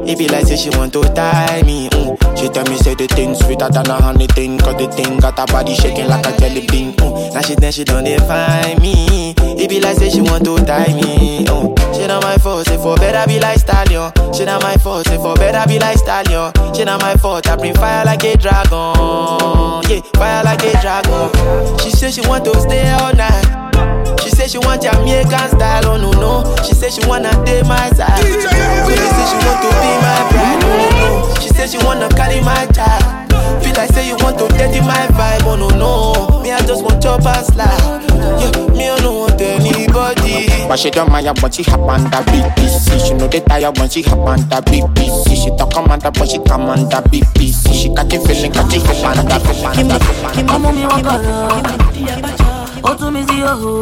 It 0.05 0.19
be 0.19 0.27
like 0.29 0.47
say 0.47 0.57
she 0.57 0.71
want 0.71 0.93
to 0.95 1.03
tie 1.15 1.63
me. 1.63 1.89
Mm. 1.91 2.39
She 2.39 2.49
tell 2.49 2.65
me 2.65 2.77
say 2.79 2.95
the 2.95 3.07
thing 3.09 3.35
sweeter 3.35 3.69
than 3.69 3.87
a 3.87 3.95
honey 4.01 4.27
thing, 4.29 4.59
cause 4.59 4.77
the 4.77 4.91
thing 4.93 5.19
got 5.19 5.39
her 5.39 5.47
body 5.47 5.75
shaking 5.75 6.07
like 6.09 6.25
a 6.27 6.37
jelly 6.39 6.67
bean. 6.69 6.95
Mm. 6.95 7.35
Now 7.35 7.41
she 7.43 7.55
then 7.57 7.73
she 7.73 7.85
don't 7.85 8.05
define 8.05 8.81
me. 8.81 9.35
It 9.39 9.69
be 9.69 9.81
like 9.81 9.97
say 9.97 10.11
she 10.11 10.21
want 10.21 10.45
to 10.45 10.57
tie 10.65 10.95
me. 10.95 11.45
Mm. 11.45 11.95
She 11.95 12.07
not 12.07 12.23
my 12.23 12.39
fault, 12.39 12.67
say 12.67 12.77
for 12.77 12.97
better 12.97 13.27
be 13.29 13.41
like 13.41 13.59
stallion. 13.59 14.13
She 14.33 14.45
not 14.45 14.63
my 14.63 14.77
fault, 14.77 15.07
say 15.07 15.17
for 15.17 15.35
better 15.35 15.67
be 15.69 15.79
like 15.79 15.99
stallion. 15.99 16.53
She 16.75 16.85
not 16.85 17.01
my 17.01 17.17
fault, 17.17 17.49
I 17.49 17.57
bring 17.57 17.75
fire 17.75 18.05
like 18.05 18.23
a 18.25 18.37
dragon. 18.37 19.83
Yeah, 19.91 20.01
fire 20.15 20.45
like 20.45 20.63
a 20.63 20.73
dragon. 20.81 21.79
She 21.81 21.91
say 21.91 22.11
she 22.11 22.27
want 22.29 22.45
to 22.45 22.61
stay 22.61 22.89
all 22.93 23.15
night. 23.15 23.63
She 24.23 24.31
say 24.31 24.47
she 24.49 24.59
want 24.59 24.83
Jamaican 24.83 25.49
style, 25.51 25.87
oh 25.87 25.97
no 25.97 26.11
no. 26.13 26.57
She 26.65 26.75
say 26.75 26.91
she 26.91 27.05
wanna 27.07 27.31
date 27.45 27.67
my 27.67 27.91
side. 27.91 28.23
Really 28.23 29.09
say 29.11 29.27
she 29.31 29.39
want 29.47 29.59
to 29.63 29.69
be 29.83 29.91
my 30.03 30.19
bride, 30.31 30.63
oh 30.63 30.67
no 30.79 30.89
no. 30.99 31.35
She 31.41 31.49
say 31.49 31.67
she 31.67 31.79
wanna 31.85 32.09
carry 32.11 32.41
my 32.41 32.67
child. 32.67 33.03
Feel 33.63 33.75
like 33.75 33.91
say 33.93 34.07
you 34.09 34.17
want 34.21 34.39
to 34.39 34.49
dirty 34.49 34.81
my 34.81 35.07
vibe, 35.19 35.43
oh 35.47 35.57
no 35.57 35.69
no. 35.71 36.41
Me 36.43 36.53
I 36.53 36.61
just 36.67 36.83
want 36.85 37.03
chop 37.03 37.25
and 37.27 37.47
slide. 37.47 38.03
Yeah, 38.41 38.67
me 38.77 38.89
I 38.89 38.99
don't 39.01 39.19
want 39.19 39.41
anybody. 39.41 40.47
But 40.69 40.79
she 40.79 40.91
don't 40.91 41.11
mind 41.11 41.27
when 41.43 41.51
she 41.53 41.63
hop 41.65 41.81
on 41.81 42.05
the 42.05 42.17
BBC. 42.31 43.07
She 43.09 43.15
know 43.15 43.27
they 43.29 43.41
tired 43.41 43.77
when 43.79 43.89
she 43.91 44.03
hop 44.03 44.19
on 44.21 44.39
the 44.49 44.57
BBC. 44.71 45.35
She 45.43 45.51
talk 45.57 45.73
commander 45.73 46.11
but 46.13 46.29
she 46.29 46.39
come 46.45 46.63
on 46.63 46.89
the 46.89 47.03
BBC. 47.11 47.73
She 47.75 47.89
got 47.95 48.09
the 48.09 48.19
feeling, 48.21 48.53
got 48.53 48.71
the 48.71 48.79
feeling, 48.79 49.03
got 49.03 49.43
the 49.43 49.55
feeling, 49.55 49.89
got 49.89 50.01
the 50.01 50.15
feeling. 50.15 50.49
ọmọ 50.55 50.73
mi 50.73 50.83
wọ́n 50.83 51.03
kọ̀ 51.07 51.17
lọ. 51.23 52.42
Ó 52.89 52.95
tún 52.99 53.11
mi 53.15 53.23
sí 53.29 53.37
òhò. 53.53 53.73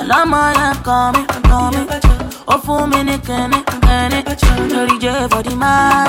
àlámọ̀ 0.00 0.44
yẹn 0.60 0.74
kàn 0.86 1.06
mí 1.14 1.22
kàn 1.50 1.66
mí. 1.74 1.82
ó 2.52 2.54
fún 2.64 2.82
mi 2.90 3.00
ní 3.08 3.16
kẹ́ni 3.28 3.58
kẹ́ni. 3.84 4.18
lórí 4.72 4.96
jẹ́ 5.02 5.28
the 5.46 5.54
man. 5.62 6.08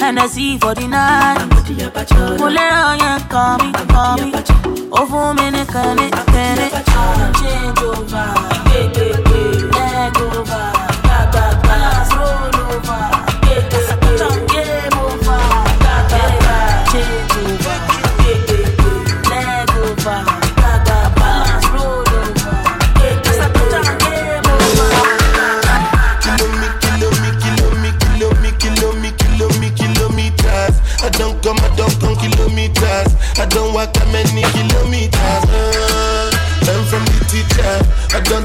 Hennessy 0.00 0.58
the 0.78 0.86
night. 0.94 1.40
mo 2.40 2.46
lérò 2.56 2.88
yẹn 3.02 3.18
kàn 3.32 3.54
ní 5.54 5.62
kẹ́ni 5.72 6.06
kẹ́ni. 6.32 6.66
change 7.40 7.82
over. 7.90 8.28
leg 9.74 10.16
over. 10.38 10.91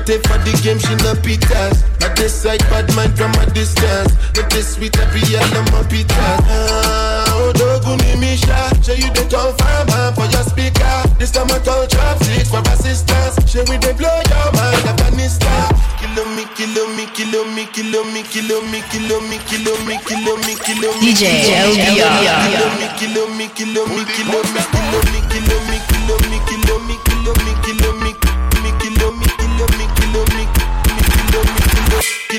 Take 0.08 0.24
for 0.24 0.40
the 0.48 0.56
game, 0.64 0.80
she 0.80 0.96
no 1.04 1.12
pitas. 1.20 1.84
I 2.00 2.08
decide 2.16 2.64
bad 2.72 2.88
mind 2.96 3.12
from 3.20 3.36
a 3.44 3.46
distance. 3.52 4.16
But 4.32 4.48
this 4.50 4.80
sweet 4.80 4.96
every 5.04 5.20
yellow 5.28 5.68
my 5.76 5.84
pitas. 5.92 6.40
Uh, 6.48 7.36
oh, 7.36 7.52
doguni 7.52 8.16
misha. 8.16 8.72
Show 8.80 8.96
you 8.96 9.12
the 9.12 9.28
confirm 9.28 9.92
uh, 9.92 10.16
for 10.16 10.24
your 10.32 10.48
speaker. 10.48 10.96
This 11.20 11.36
time 11.36 11.52
I 11.52 11.60
call 11.60 11.84
chopsticks 11.92 12.48
for 12.48 12.64
assistance. 12.72 13.36
Show 13.52 13.68
me 13.68 13.76
they 13.84 13.92
blow 14.00 14.16
your 14.32 14.48
mind, 14.56 14.88
Afghanistan. 14.88 15.76
Kilo 16.00 16.24
me, 16.40 16.48
kilo 16.56 16.88
me, 16.96 17.04
kilo 17.12 17.44
me, 17.52 17.68
kilo 17.76 18.08
me, 18.08 18.24
kilo 18.32 18.64
me, 18.72 18.80
kilo 18.88 19.20
me, 19.28 19.38
kilo 19.44 19.76
me, 19.84 20.00
kilo 20.08 20.34
me, 20.48 20.56
kilo 20.64 20.90
me. 21.04 21.04
DJ 21.04 21.52
LBR. 21.68 22.48
Kilo 22.48 22.68
me, 22.80 22.88
kilo 22.96 23.24
me, 23.36 23.46
kilo 23.52 23.84
me, 23.92 24.08
kilo 24.16 24.40
me, 24.56 24.62
kilo 24.72 25.00
me, 25.12 25.20
kilo 25.28 25.58
me, 25.68 25.78
kilo 25.92 26.16
me, 26.32 26.40
kilo 26.40 26.40
me, 26.40 26.40
kilo 26.48 26.76
me, 26.88 26.96
kilo 27.04 27.34
me, 27.44 27.57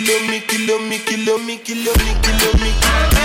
kill 0.04 0.26
me, 0.28 0.40
kill 0.40 0.78
me, 0.80 0.98
kill 0.98 1.38
me, 1.38 1.56
kill 1.58 1.76
me, 1.76 2.14
kill 2.22 2.52
me, 2.60 2.72
me. 3.12 3.17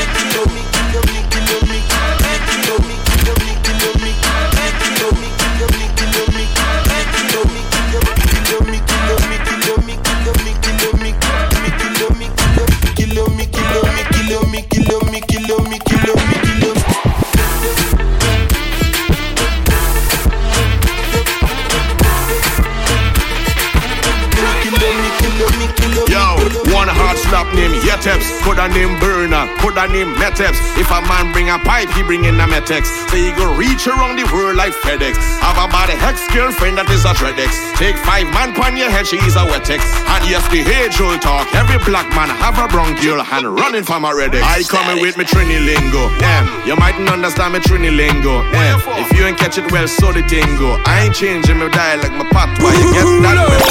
Burner, 29.53 29.61
coulda 29.61 29.87
name 29.91 30.13
Meteps. 30.15 30.77
If 30.77 30.89
a 30.91 31.01
man 31.01 31.31
bring 31.31 31.49
a 31.49 31.57
pipe, 31.59 31.89
he 31.89 32.03
bring 32.03 32.25
in 32.25 32.39
a 32.39 32.45
Metex. 32.45 32.85
So 33.09 33.17
he 33.17 33.31
go 33.31 33.55
reach 33.55 33.87
around 33.87 34.17
the 34.17 34.25
world 34.33 34.55
like 34.55 34.73
FedEx. 34.73 35.15
Have 35.39 35.57
a 35.57 35.67
body 35.71 35.93
hex 35.93 36.21
girlfriend 36.33 36.77
that 36.77 36.89
is 36.89 37.05
a 37.05 37.13
Dreadex. 37.13 37.75
Take 37.77 37.97
five 37.97 38.27
man 38.33 38.53
pon 38.53 38.77
your 38.77 38.89
head, 38.89 39.07
she 39.07 39.17
is 39.17 39.35
a 39.35 39.45
Wetex. 39.45 39.81
And 40.07 40.25
yes, 40.29 40.47
the 40.49 40.61
age 40.61 40.99
old 41.01 41.21
talk. 41.21 41.47
Every 41.53 41.77
black 41.85 42.09
man 42.15 42.29
have 42.29 42.57
a 42.57 42.67
bronchial 42.67 43.21
and 43.21 43.55
running 43.55 43.83
from 43.83 44.05
a 44.05 44.09
Redex. 44.09 44.41
I 44.43 44.63
coming 44.63 45.01
with 45.01 45.17
me 45.17 45.25
Trini 45.25 45.59
lingo. 45.63 46.09
Yeah, 46.19 46.45
you 46.65 46.75
mightn't 46.75 47.09
understand 47.09 47.53
me 47.53 47.59
Trini 47.59 47.95
lingo. 47.95 48.43
Yeah, 48.51 48.79
if 48.99 49.11
you 49.17 49.25
ain't 49.25 49.37
catch 49.37 49.57
it 49.57 49.71
well, 49.71 49.87
so 49.87 50.11
the 50.11 50.21
tingo. 50.21 50.81
I 50.85 51.05
ain't 51.05 51.15
changing 51.15 51.57
my 51.57 51.69
dialect, 51.69 52.13
my 52.13 52.25
patois. 52.29 52.73
You 52.73 52.93
get 52.93 53.21
that 53.23 53.47
well. 53.47 53.63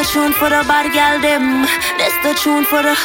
The 0.00 0.06
tune 0.06 0.32
for 0.32 0.48
the. 0.48 0.56
This 0.56 0.64
the 0.64 0.64
tune 0.64 0.64
for 0.64 0.64
the 0.64 0.64
bad 0.64 0.86
gal 0.96 1.20
them. 1.20 1.60
This 2.00 2.16
the 2.24 2.32
tune 2.40 2.64
for 2.64 2.80
the. 2.80 2.96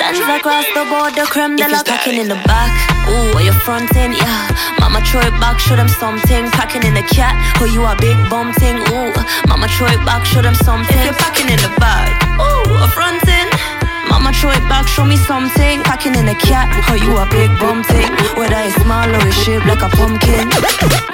Sends 0.00 0.24
across 0.32 0.64
the 0.72 0.88
board, 0.88 1.12
the 1.12 1.28
creme 1.28 1.56
de 1.56 1.68
la 1.68 1.82
packing 1.84 2.16
in 2.16 2.28
the 2.28 2.40
back. 2.48 2.72
Ooh, 3.04 3.36
or 3.36 3.42
your 3.42 3.52
front 3.52 3.94
end, 3.94 4.16
yeah. 4.16 4.48
Mama 4.80 5.04
throw 5.04 5.20
it 5.20 5.36
back, 5.36 5.60
show 5.60 5.76
them 5.76 5.88
something. 5.88 6.48
Packing 6.56 6.84
in 6.88 6.94
the 6.94 7.02
cat, 7.02 7.36
oh 7.60 7.68
you 7.68 7.84
a 7.84 7.92
big 8.00 8.16
bum 8.30 8.54
thing. 8.54 8.80
Ooh, 8.96 9.12
mama 9.46 9.68
throw 9.68 9.92
it 9.92 10.00
back, 10.08 10.24
show 10.24 10.40
them 10.40 10.54
something. 10.54 10.96
If 10.96 11.04
you're 11.04 11.20
packing 11.20 11.52
in 11.52 11.60
the 11.60 11.72
bag, 11.76 12.16
ooh, 12.40 12.80
a 12.80 12.88
front 12.88 13.20
end. 13.28 13.79
Mama 14.10 14.32
throw 14.34 14.50
it 14.50 14.66
back, 14.66 14.86
show 14.86 15.04
me 15.04 15.16
something. 15.16 15.82
Packing 15.86 16.14
in 16.18 16.26
a 16.28 16.34
cat, 16.34 16.66
oh 16.90 16.98
you 16.98 17.14
a 17.16 17.24
big 17.30 17.50
bum 17.62 17.82
thing. 17.86 18.10
Whether 18.34 18.58
it's 18.66 18.74
small 18.82 19.06
or 19.06 19.22
it's 19.22 19.38
shaped 19.38 19.66
like 19.66 19.82
a 19.82 19.90
pumpkin. 19.94 20.50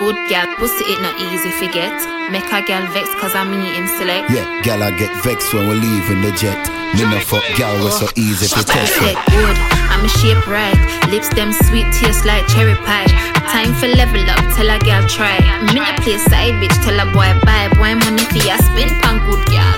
Good 0.01 0.17
gal, 0.33 0.49
pussy 0.57 0.85
it 0.89 1.01
not 1.05 1.21
easy 1.21 1.51
forget. 1.61 1.93
Make 2.33 2.49
a 2.51 2.65
gal 2.65 2.83
vex 2.93 3.13
cause 3.21 3.35
I 3.35 3.45
me 3.45 3.77
him 3.77 3.87
select. 3.87 4.31
Yeah, 4.33 4.49
gal, 4.63 4.83
I 4.83 4.91
get 4.97 5.13
vexed 5.23 5.53
when 5.53 5.69
we're 5.69 5.79
leaving 5.79 6.23
the 6.23 6.33
jet. 6.33 6.59
Me 6.97 7.05
no 7.05 7.21
fuck 7.21 7.45
gal, 7.57 7.77
we're 7.85 7.91
so 7.91 8.09
easy 8.17 8.49
to 8.49 8.65
test 8.65 8.95
Set 8.97 9.19
good, 9.29 9.57
I'm 9.93 10.05
a 10.05 10.09
shape 10.09 10.47
right. 10.47 10.77
Lips 11.13 11.29
them 11.37 11.53
sweet, 11.53 11.87
taste 11.93 12.25
like 12.25 12.49
cherry 12.49 12.75
pie. 12.89 13.07
Time 13.53 13.75
for 13.75 13.89
level 13.89 14.25
up, 14.31 14.41
tell 14.57 14.71
a 14.71 14.79
gal 14.81 15.07
try. 15.07 15.37
Me 15.69 15.77
no 15.77 15.85
play 16.01 16.17
side 16.17 16.57
bitch, 16.63 16.75
tell 16.81 16.97
a 16.97 17.05
boy 17.13 17.29
bye. 17.45 17.69
Boy 17.77 17.95
money 17.95 18.25
for 18.33 18.41
ya 18.41 18.57
spin 18.57 18.89
pan 19.05 19.21
good 19.29 19.45
gal. 19.53 19.77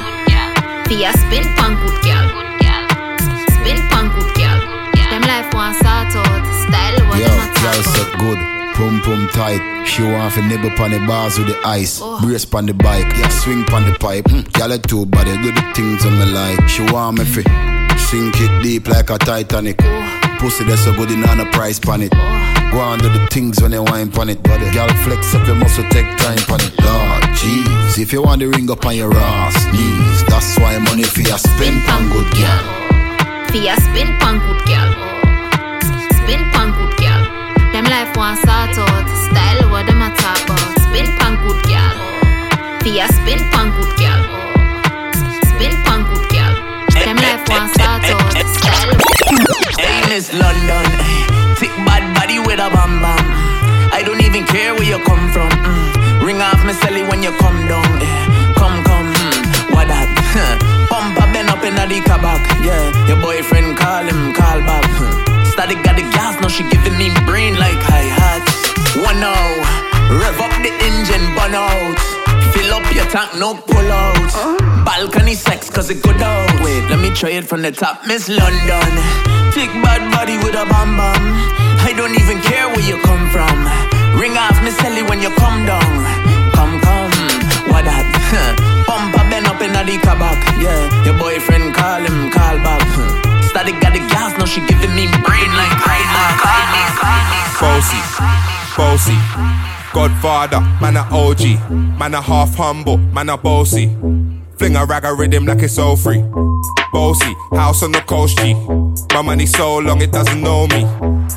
For 0.86 0.94
ya 0.94 1.10
spin 1.12 1.44
pan 1.56 1.74
good 1.82 1.98
gal. 2.06 2.27
Life 5.28 5.52
want 5.52 5.76
sort 5.76 6.16
out, 6.16 6.44
style 6.64 6.96
what 7.06 7.20
Yo, 7.20 7.28
them 7.28 7.44
a 7.44 7.60
gal 7.60 7.80
said 7.84 8.12
good. 8.18 8.40
Pum 8.74 9.02
pum 9.02 9.28
tight, 9.34 9.84
she 9.84 10.02
want 10.02 10.32
to 10.34 10.42
nibble 10.42 10.70
pon 10.70 10.90
the 10.90 10.98
bars 11.06 11.36
with 11.38 11.48
the 11.48 11.58
ice. 11.66 12.00
Brace 12.22 12.46
pon 12.46 12.64
the 12.64 12.72
bike, 12.72 13.10
yeah, 13.18 13.28
swing 13.28 13.64
pon 13.64 13.84
the 13.84 13.98
pipe. 13.98 14.24
Mm, 14.26 14.50
gal 14.52 14.72
it 14.72 14.84
too 14.84 15.04
body, 15.04 15.36
do 15.42 15.52
the 15.52 15.64
things 15.74 16.06
on 16.06 16.18
me 16.18 16.24
like. 16.32 16.68
She 16.68 16.82
want 16.92 17.18
me 17.18 17.24
fi 17.24 17.42
sink 18.08 18.40
it 18.40 18.62
deep 18.62 18.88
like 18.88 19.10
a 19.10 19.18
Titanic. 19.18 19.76
Pussy 20.38 20.64
that's 20.64 20.84
so 20.84 20.94
good, 20.94 21.10
in 21.10 21.24
on 21.28 21.40
a 21.40 21.46
price 21.50 21.78
pon 21.78 22.02
it. 22.02 22.12
Go 22.72 22.78
on 22.78 22.98
do 23.00 23.08
the 23.08 23.26
things 23.30 23.60
when 23.60 23.72
you 23.72 23.82
wine 23.82 24.10
pon 24.10 24.30
it, 24.30 24.42
body. 24.42 24.70
Gal 24.70 24.88
flex 25.04 25.34
up 25.34 25.46
your 25.46 25.56
muscle, 25.56 25.84
take 25.90 26.08
time 26.16 26.38
pon 26.48 26.60
it. 26.62 26.72
Lord, 26.80 27.22
jeez, 27.36 27.98
if 27.98 28.12
you 28.12 28.22
want 28.22 28.40
the 28.40 28.46
ring 28.46 28.70
up 28.70 28.86
on 28.86 28.96
your 28.96 29.12
ass, 29.12 29.56
knees, 29.74 30.24
that's 30.30 30.56
why 30.58 30.78
money 30.78 31.02
for 31.02 31.20
your 31.20 31.36
spend 31.38 31.84
pon 31.84 32.08
good 32.12 32.32
gal. 32.32 32.78
For 33.50 33.56
ya 33.56 33.74
spin 33.76 34.08
pan 34.20 34.38
good 34.44 34.62
gal. 34.66 34.97
Life 37.90 38.16
want 38.16 38.38
sort 38.38 38.78
out. 38.78 39.06
Style 39.28 39.70
what 39.70 39.86
them 39.86 40.02
a 40.02 40.10
talk 40.16 40.40
about. 40.44 40.72
Spin 40.84 41.06
pan 41.18 41.34
good 41.42 41.60
gal. 41.64 41.94
For 42.82 42.88
ya 42.88 43.06
spin 43.08 43.40
pan 43.50 43.70
good 43.76 43.92
gal. 43.96 44.20
Spin 45.50 45.74
pan 45.84 46.04
good 46.08 46.26
gal. 46.30 46.54
Them 47.04 47.16
life 47.16 47.44
want 47.48 47.70
sort 47.76 48.04
out. 48.12 48.34
Style. 48.56 48.92
Hey, 49.78 50.00
Miss 50.08 50.32
London, 50.32 50.84
thick 51.56 51.72
bad 51.86 52.02
body 52.16 52.38
with 52.38 52.58
a 52.60 52.68
bam 52.70 53.00
bam. 53.00 53.24
I 53.92 54.02
don't 54.04 54.22
even 54.22 54.44
care 54.46 54.74
where 54.74 54.84
you 54.84 54.98
come 55.04 55.30
from. 55.32 55.50
mm. 55.50 56.22
Ring 56.24 56.40
off 56.42 56.60
me 56.66 56.72
celly 56.72 57.08
when 57.08 57.22
you 57.22 57.32
come 57.38 57.66
down. 57.66 57.88
Come, 58.58 58.82
come, 58.84 59.12
mm. 59.14 59.74
what 59.74 59.88
that? 59.88 60.08
Pump 60.90 61.16
a 61.16 61.32
bend 61.32 61.48
up 61.48 61.62
in 61.64 61.74
the 61.74 62.00
kabak. 62.04 62.42
Yeah, 62.62 63.08
your 63.08 63.20
boyfriend 63.22 63.76
call 63.76 64.04
him, 64.04 64.32
call 64.34 64.60
back. 64.60 65.27
Static 65.58 65.82
got 65.82 65.98
the 65.98 66.06
gas, 66.14 66.38
now 66.38 66.46
she 66.46 66.62
giving 66.70 66.94
me 66.94 67.10
brain 67.26 67.58
like 67.58 67.82
hi 67.82 68.06
hats. 68.06 68.46
One 68.94 69.18
now, 69.18 69.34
rev 70.06 70.38
up 70.38 70.54
the 70.62 70.70
engine, 70.70 71.26
burn 71.34 71.50
out. 71.50 71.98
Fill 72.54 72.70
up 72.78 72.86
your 72.94 73.10
tank, 73.10 73.34
no 73.42 73.58
pull 73.58 73.90
out. 73.90 74.30
Balcony 74.86 75.34
sex, 75.34 75.68
cause 75.68 75.90
it 75.90 75.98
good 76.00 76.22
out. 76.22 76.46
Wait, 76.62 76.86
let 76.86 77.02
me 77.02 77.10
try 77.10 77.34
it 77.34 77.42
from 77.50 77.62
the 77.62 77.72
top, 77.72 78.06
Miss 78.06 78.30
London. 78.30 78.86
Thick 79.50 79.74
bad 79.82 80.06
body 80.14 80.38
with 80.38 80.54
a 80.54 80.62
bam 80.62 80.94
bam. 80.94 81.22
I 81.82 81.90
don't 81.90 82.14
even 82.14 82.38
care 82.38 82.70
where 82.70 82.86
you 82.86 83.02
come 83.02 83.26
from. 83.34 83.58
Ring 84.14 84.38
off 84.38 84.54
Miss 84.62 84.78
Ellie 84.86 85.02
when 85.10 85.18
you 85.18 85.34
come 85.42 85.66
down. 85.66 85.90
Come, 86.54 86.78
come, 86.86 87.10
what 87.66 87.82
that? 87.82 88.06
Pump 88.86 89.10
a 89.10 89.26
bend 89.26 89.50
up 89.50 89.58
in 89.58 89.74
the 89.74 89.98
kabak. 90.06 90.38
Yeah, 90.62 91.02
your 91.02 91.18
boyfriend 91.18 91.74
call 91.74 92.06
him, 92.06 92.30
call 92.30 92.62
back. 92.62 93.27
Got 93.58 93.66
the 93.92 93.98
now 94.38 94.44
she 94.44 94.60
giving 94.66 94.94
me 94.94 95.08
brain 95.26 95.50
like 95.58 95.82
Bossy, 97.58 97.98
bossy. 98.76 99.18
Godfather, 99.92 100.60
man 100.80 100.96
a 100.96 101.02
OG. 101.10 101.68
Man 101.98 102.14
a 102.14 102.22
half 102.22 102.54
humble, 102.54 102.98
man 102.98 103.28
a 103.28 103.36
bossy. 103.36 103.88
Fling 104.58 104.76
a 104.76 104.86
rag 104.86 105.04
a 105.04 105.12
rhythm 105.12 105.44
like 105.44 105.60
it's 105.64 105.76
all 105.76 105.96
free. 105.96 106.22
Bossy, 106.92 107.34
house 107.52 107.82
on 107.82 107.92
the 107.92 108.00
coast 108.00 108.38
G. 108.38 108.54
My 109.14 109.22
money 109.22 109.46
so 109.46 109.78
long 109.78 110.00
it 110.00 110.10
doesn't 110.10 110.40
know 110.40 110.66
me. 110.68 110.86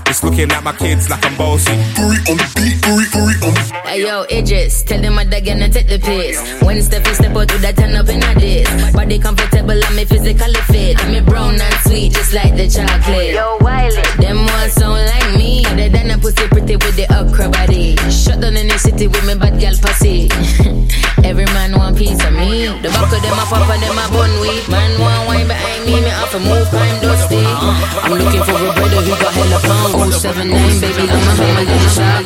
It's 0.07 0.23
looking 0.23 0.51
at 0.51 0.63
my 0.63 0.71
kids 0.73 1.09
like 1.09 1.25
I'm 1.25 1.35
bossy. 1.35 1.71
on 1.71 2.37
the 2.37 2.47
beat, 2.55 2.79
on 2.87 3.53
the 3.53 3.81
Hey 3.85 4.03
yo, 4.03 4.23
Idris, 4.31 4.83
tell 4.83 5.01
them 5.01 5.15
what 5.15 5.29
they 5.29 5.41
gonna 5.41 5.67
take 5.67 5.87
the 5.87 5.99
piss. 5.99 6.39
When 6.63 6.77
Steffi 6.77 7.13
step 7.15 7.31
out 7.35 7.51
with 7.51 7.61
that 7.61 7.75
turn 7.75 7.95
up 7.95 8.07
in 8.07 8.23
a 8.23 8.39
dish. 8.39 8.93
Body 8.93 9.19
comfortable, 9.19 9.83
I'm 9.83 9.95
me 9.95 10.05
physically 10.05 10.61
fit. 10.71 11.03
I'm 11.03 11.11
me 11.11 11.19
brown 11.19 11.59
and 11.59 11.75
sweet, 11.83 12.13
just 12.13 12.33
like 12.33 12.55
the 12.55 12.69
chocolate. 12.69 13.33
Yo, 13.33 13.57
Wiley, 13.59 14.01
them 14.19 14.37
ones 14.45 14.73
sound 14.73 15.03
like 15.05 15.35
me. 15.35 15.65
They 15.75 15.89
done 15.89 16.11
a 16.11 16.17
pussy 16.17 16.47
pretty 16.47 16.75
with 16.75 16.95
the 16.95 17.07
okra 17.11 17.49
body. 17.49 17.97
Shut 18.09 18.39
down 18.39 18.55
in 18.55 18.67
the 18.67 18.77
city 18.77 19.07
with 19.07 19.25
me 19.25 19.35
bad 19.35 19.59
girl 19.59 19.75
pussy. 19.81 20.29
Every 21.23 21.45
man 21.45 21.77
want 21.77 21.97
piece 21.97 22.23
of 22.25 22.33
me. 22.33 22.65
The 22.81 22.89
back 22.89 23.13
of 23.13 23.21
them 23.21 23.33
a 23.33 23.45
pop 23.45 23.69
and 23.69 23.81
them 23.81 23.97
a 23.97 24.07
bun 24.11 24.31
weed. 24.41 24.67
Man 24.69 24.99
want 24.99 25.27
wine 25.27 25.47
behind 25.47 25.85
me, 25.85 26.01
me 26.01 26.09
have 26.09 26.31
to 26.31 26.39
move 26.39 26.67
I'm 26.73 27.01
dusty. 27.01 27.45
I'm 27.45 28.11
looking 28.11 28.43
for 28.43 28.51
a 28.51 28.73
brother 28.73 29.01
who 29.01 29.11
got 29.21 29.33
hella 29.33 29.59
pound. 29.61 30.13
079, 30.13 30.81
baby, 30.81 31.01
I'm 31.01 31.09
a 31.09 31.33
hammer, 31.35 31.65
little 31.69 31.89
shot. 31.89 32.25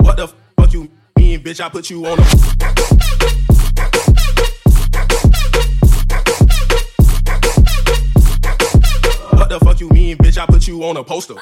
What 0.00 0.16
the 0.16 0.28
fuck 0.56 0.72
you 0.72 0.90
mean, 1.16 1.40
bitch? 1.42 1.60
I 1.60 1.68
put 1.68 1.90
you 1.90 2.06
on 2.06 2.18
a. 2.18 2.22
What 9.36 9.48
the 9.48 9.58
fuck 9.60 9.80
you 9.80 9.88
mean, 9.90 10.16
bitch? 10.18 10.38
I 10.38 10.46
put 10.46 10.68
you 10.68 10.84
on 10.84 10.96
a 10.96 11.04
poster. 11.04 11.34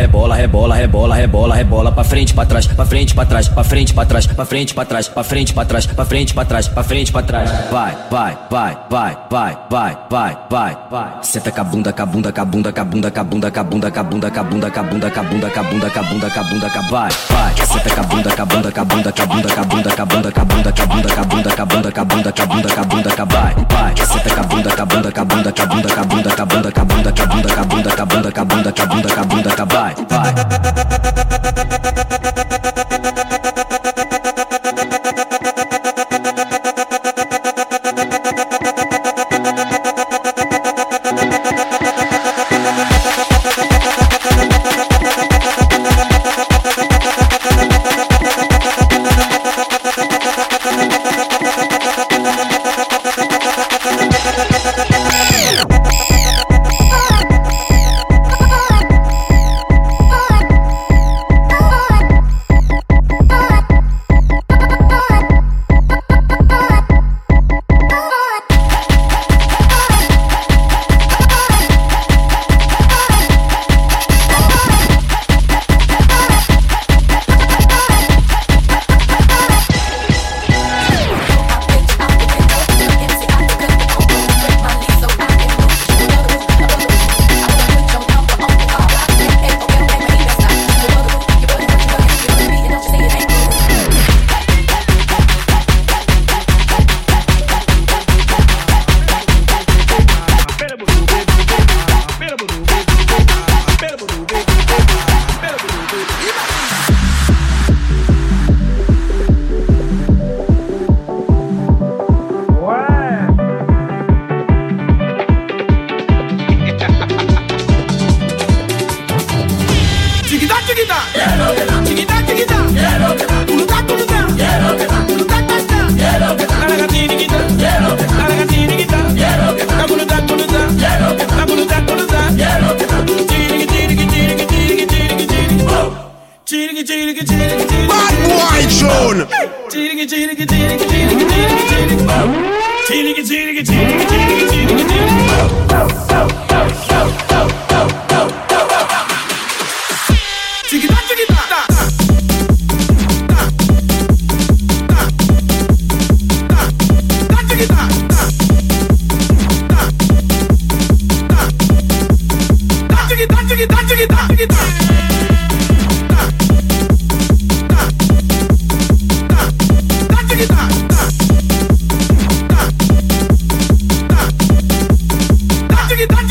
Rebola, 0.00 0.36
rebola, 0.36 0.76
rebola, 0.76 1.56
rebola, 1.56 1.89
frente, 2.10 2.34
pra 2.34 2.44
trás, 2.44 2.66
pra 2.66 2.84
frente, 2.84 3.14
pra 3.14 3.24
trás, 3.24 3.48
pra 3.48 3.62
frente, 3.62 3.94
pra 3.94 4.04
trás, 4.04 4.26
pra 4.26 4.44
frente, 4.44 4.74
pra 4.74 4.84
trás, 4.84 5.08
pra 5.08 5.22
frente, 5.22 5.54
pra 5.54 5.64
trás, 5.64 5.86
pra 5.86 6.04
frente, 6.04 6.34
pra 6.34 6.44
trás, 6.44 6.66
pra 6.66 6.82
frente, 6.82 7.12
pra 7.12 7.22
trás. 7.22 7.50
Vai, 7.70 7.96
vai, 8.10 8.36
vai, 8.50 8.76
vai, 8.90 9.16
vai, 9.30 9.58
vai, 9.70 9.96
vai, 10.10 10.38
vai, 10.50 10.76
vai. 10.90 11.08
Senta 11.22 11.52
com 11.52 11.60
a 11.60 11.64
bunda, 11.64 11.92
com 11.92 12.02
a 12.02 12.06
bunda, 12.06 12.32
com 12.32 12.40
a 12.40 12.44
bunda, 12.44 12.72
com 12.72 12.80
a 12.80 12.84
bunda, 12.84 13.10
com 13.12 13.20
a 13.20 13.24
bunda, 13.24 13.50
com 13.52 13.60
a 13.60 13.62
bunda, 13.62 13.90
com 13.90 14.00
a 14.00 14.02
bunda, 14.02 14.30
com 14.30 14.40
a 14.40 14.42
bunda, 14.42 14.70
com 14.70 14.80
a 14.80 14.82
bunda, 14.82 15.10
com 15.10 15.20
a 15.20 15.22
bunda, 15.22 15.50
com 15.50 15.60
a 15.60 15.62
bunda, 15.62 15.90
com 15.90 16.00
a 16.00 16.02
bunda, 16.02 16.30
com 16.30 16.40
a 16.40 16.42
bunda, 16.42 16.70
com 16.70 16.78
a 16.78 16.82
vai, 16.90 17.10
vai. 17.30 17.54
Senta 17.64 17.94
com 17.94 18.00
a 18.00 18.02
bunda, 18.02 18.30
com 18.34 18.42
a 18.42 18.46
bunda, 18.46 18.72
com 18.72 18.80
a 18.80 18.84
bunda, 18.84 19.12
com 19.12 19.22
a 19.22 19.26
bunda, 19.26 19.54
com 19.54 19.60
a 19.60 19.64
bunda, 19.64 19.92
com 19.92 20.00
a 20.00 20.04
bunda, 20.04 20.32
com 20.32 20.40
a 20.40 20.44
bunda, 20.44 20.72
com 20.72 20.80
a 20.80 20.84
bunda, 20.84 21.12
com 21.14 21.20
a 21.20 21.24
bunda, 21.24 21.52
com 21.52 21.60
a 21.60 21.64
bunda, 21.64 21.92
com 21.92 22.00
a 22.00 22.04
bunda, 22.04 22.32
com 22.32 22.42
a 22.42 22.44
bunda, 22.44 22.74
com 22.74 22.80
a 22.80 22.84
bunda, 22.84 23.10
com 23.14 23.22
a 23.22 23.26
vai, 23.26 23.54
vai. 23.70 23.94
Senta 23.96 24.34
com 24.34 24.40
a 24.40 24.44
bunda, 24.44 24.70
com 24.74 24.82
a 24.82 24.86
bunda, 24.86 25.12
com 25.12 25.20
a 25.20 25.24
bunda, 25.24 25.52
com 25.52 25.62
a 25.62 25.66
bunda, 25.66 25.94
com 25.94 26.00
a 26.00 26.04
bunda, 26.04 26.30
com 26.34 26.40
a 26.40 26.44
bunda, 26.44 26.72
com 26.72 26.80
a 26.80 26.84
bunda, 26.84 27.12
com 27.12 27.20
a 27.20 27.24
bunda, 27.24 27.52
com 27.52 27.60
a 27.60 27.64
bunda, 27.64 27.90
com 27.94 27.94
a 27.94 27.94
bunda, 27.94 27.94
com 27.94 28.02
a 28.02 28.04
bunda, 28.04 28.32
com 28.32 28.40
a 28.40 28.44
bunda, 28.44 28.72
com 28.72 28.82
a 28.82 28.86
bunda, 28.86 29.14
com 29.14 29.20
a 29.20 29.24
bunda, 29.24 29.50
com 29.54 29.62
a 29.62 29.66
vai, 29.66 29.94
vai. 30.08 31.69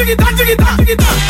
tic 0.10 0.18
tac, 0.18 0.36
tic 0.38 0.58
tac, 0.58 0.78
tic 0.86 0.98
tac. 0.98 1.29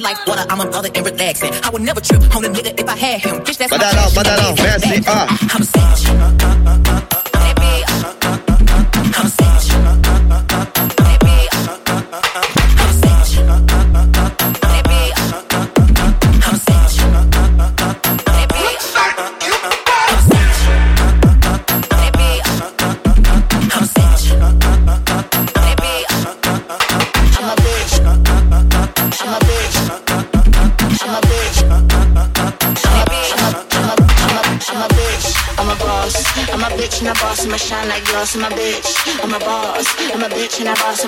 Like 0.00 0.26
water. 0.26 0.44
I'm 0.48 0.60
on 0.60 0.74
other 0.74 0.90
and 0.94 1.04
relaxing. 1.04 1.52
I 1.64 1.70
would 1.70 1.82
never 1.82 2.00
trip 2.00 2.17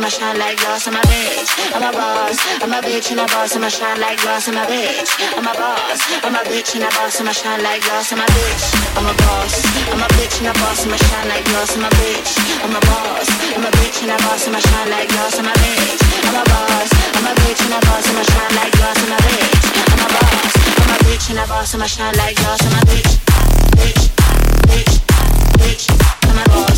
and. 0.01 0.07
I'ma 0.07 0.09
shine 0.09 0.39
like 0.39 0.59
gloss. 0.59 0.87
I'm 0.87 0.97
a 0.97 1.01
bitch. 1.01 1.51
I'm 1.75 1.83
a 1.83 1.93
boss. 1.93 2.39
I'm 2.63 2.73
a 2.73 2.81
bitch 2.81 3.11
and 3.11 3.21
a 3.21 3.27
boss. 3.27 3.57
I'ma 3.57 3.69
shine 3.69 4.01
like 4.01 4.21
gloss. 4.23 4.49
I'm 4.49 4.57
a 4.57 4.65
bitch. 4.65 5.11
I'm 5.37 5.47
a 5.47 5.53
boss. 5.53 6.01
I'm 6.25 6.35
a 6.35 6.43
bitch 6.49 6.75
and 6.75 6.85
a 6.85 6.89
boss. 6.89 7.21
I'ma 7.21 7.33
shine 7.33 7.63
like 7.63 7.83
gloss. 7.83 8.13
I'm 8.13 8.21
a 8.21 8.27
bitch. 8.27 8.65
I'm 8.97 9.07
a 9.07 9.13
boss. 9.13 9.55
I'm 9.93 10.01
a 10.01 10.09
bitch 10.17 10.41
and 10.41 10.49
a 10.49 10.53
boss. 10.57 10.87
I'ma 10.87 10.97
shine 10.97 11.29
like 11.29 11.45
gloss. 11.45 11.77
I'm 11.77 11.85
a 11.85 11.91
bitch. 12.01 12.33
I'm 12.65 12.75
a 12.77 12.81
boss. 12.81 13.29
I'm 13.57 13.65
a 13.65 13.71
bitch 13.77 14.03
and 14.03 14.11
a 14.11 14.17
boss. 14.25 14.47
I'ma 14.49 14.61
shine 14.61 14.91
like 14.91 15.09
gloss. 15.11 15.39
I'm 15.39 15.47
a 15.47 15.53
bitch. 15.53 16.03
I'm 16.25 16.37
a 16.37 16.45
boss. 16.49 16.91
I'm 17.17 17.27
a 17.29 17.33
bitch 17.45 17.61
and 17.65 17.75
a 17.77 17.81
boss. 17.85 18.09
I'ma 18.09 18.23
shine 18.25 18.55
like 18.57 18.73
gloss. 18.73 18.99
I'm 19.05 19.13
a 19.13 19.19
bitch. 19.21 19.65
I'm 19.93 20.01
a 20.01 20.09
boss. 20.17 20.53
I'm 20.81 20.91
a 20.91 20.99
bitch 21.05 21.31
and 21.31 21.39
a 21.39 21.47
boss. 21.47 21.75
I'ma 21.75 21.87
shine 21.87 22.17
like 22.17 22.37
gloss. 22.37 22.61
I'm 22.65 22.73
a 22.73 22.83
bitch. 22.89 23.13
Bitch. 23.77 24.03
Bitch. 24.65 24.95
Bitch. 25.61 25.85
I'm 26.25 26.39
a. 26.39 26.45
Boss. 26.49 26.70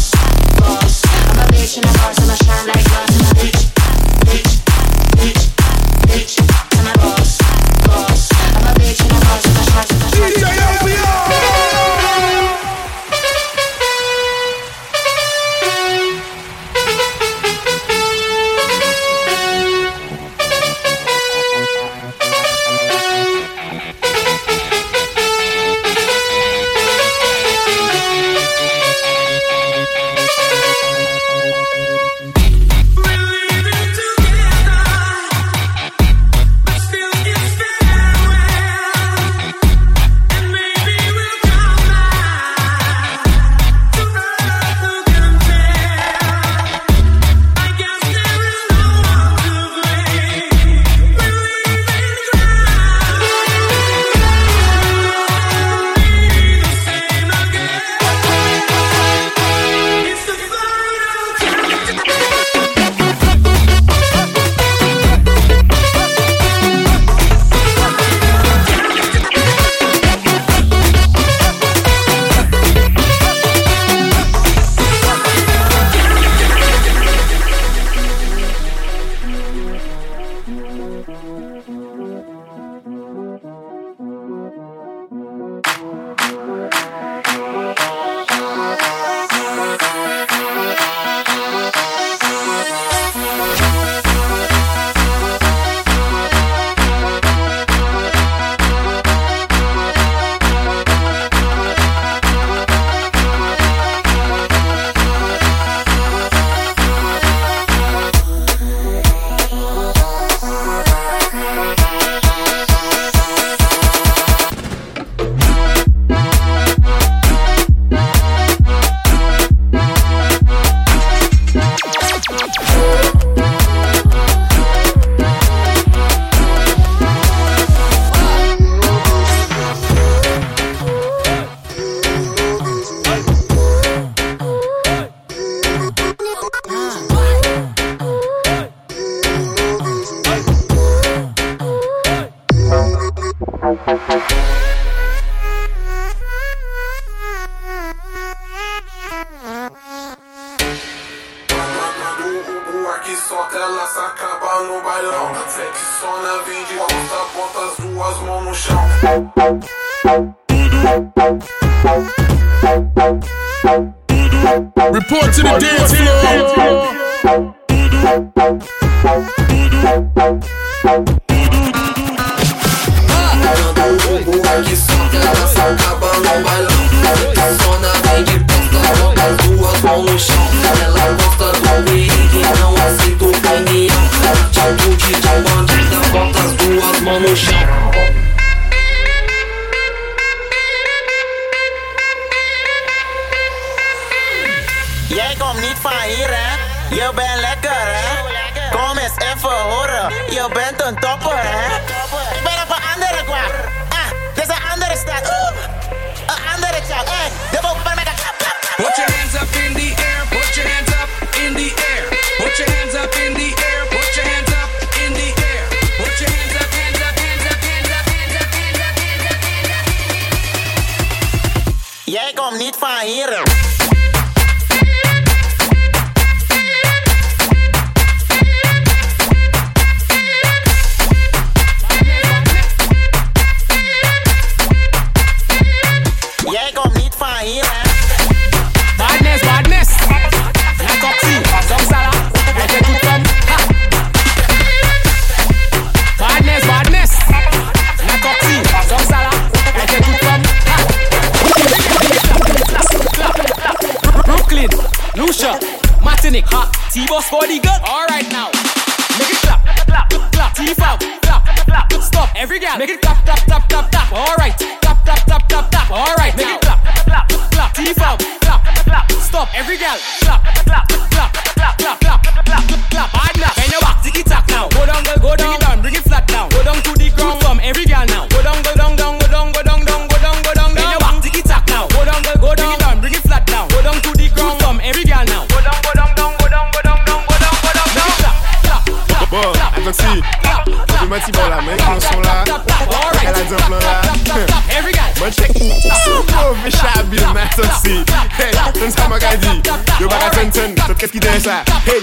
Kèst 301.02 301.12
ki 301.12 301.18
den 301.18 301.40
sa? 301.42 301.64
Hey! 301.82 301.98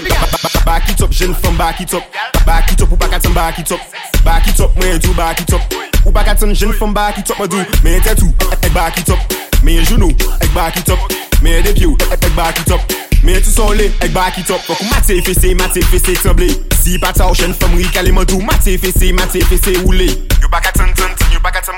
Bak 0.66 0.90
it 0.90 1.00
up, 1.00 1.10
jen 1.10 1.32
fèm 1.32 1.56
bak 1.56 1.80
it 1.80 1.94
up 1.94 2.04
Bak 2.44 2.70
it 2.70 2.82
up, 2.82 2.90
ou 2.92 2.98
bak 3.00 3.14
atan 3.16 3.32
bak 3.32 3.58
it 3.58 3.72
up 3.72 3.80
Bak 4.24 4.46
it 4.46 4.60
up, 4.60 4.76
mwen 4.76 5.00
djou 5.00 5.14
bak 5.16 5.40
it 5.40 5.54
up 5.56 5.62
Ou 6.04 6.12
bak 6.12 6.28
atan 6.28 6.52
jen 6.52 6.74
fèm 6.76 6.92
bak 6.92 7.16
it 7.16 7.30
up 7.30 7.40
mwen 7.40 7.48
djou 7.48 7.64
Mwen 7.80 8.04
tetou, 8.04 8.28
ek 8.60 8.68
bak 8.74 9.00
it 9.00 9.08
up 9.08 9.32
Mwen 9.64 9.80
jounou, 9.88 10.12
ek 10.44 10.52
bak 10.52 10.76
it 10.76 10.92
up 10.92 11.16
Mwen 11.40 11.64
depyou, 11.64 11.96
ek 12.12 12.28
bak 12.36 12.60
it 12.60 12.74
up 12.76 12.92
Mwen 13.24 13.40
tou 13.40 13.54
son 13.54 13.72
le, 13.80 13.88
ek 14.04 14.12
bak 14.12 14.36
it 14.36 14.52
up 14.52 14.68
Fok 14.68 14.84
ou 14.84 14.92
mate 14.92 15.16
fese, 15.24 15.54
mate 15.56 15.86
fese, 15.88 16.18
tremble 16.20 16.52
Si 16.82 17.00
pata 17.00 17.30
ou 17.32 17.40
jen 17.40 17.56
fèm 17.56 17.80
rikale 17.80 18.12
mwen 18.12 18.28
djou 18.28 18.44
Mate 18.44 18.76
fese, 18.84 19.14
mate 19.16 19.40
fese, 19.48 19.78
oule 19.86 20.12
Yo 20.12 20.52
bak 20.52 20.68
atan, 20.74 20.92
tan, 20.92 21.16
tan 21.16 21.19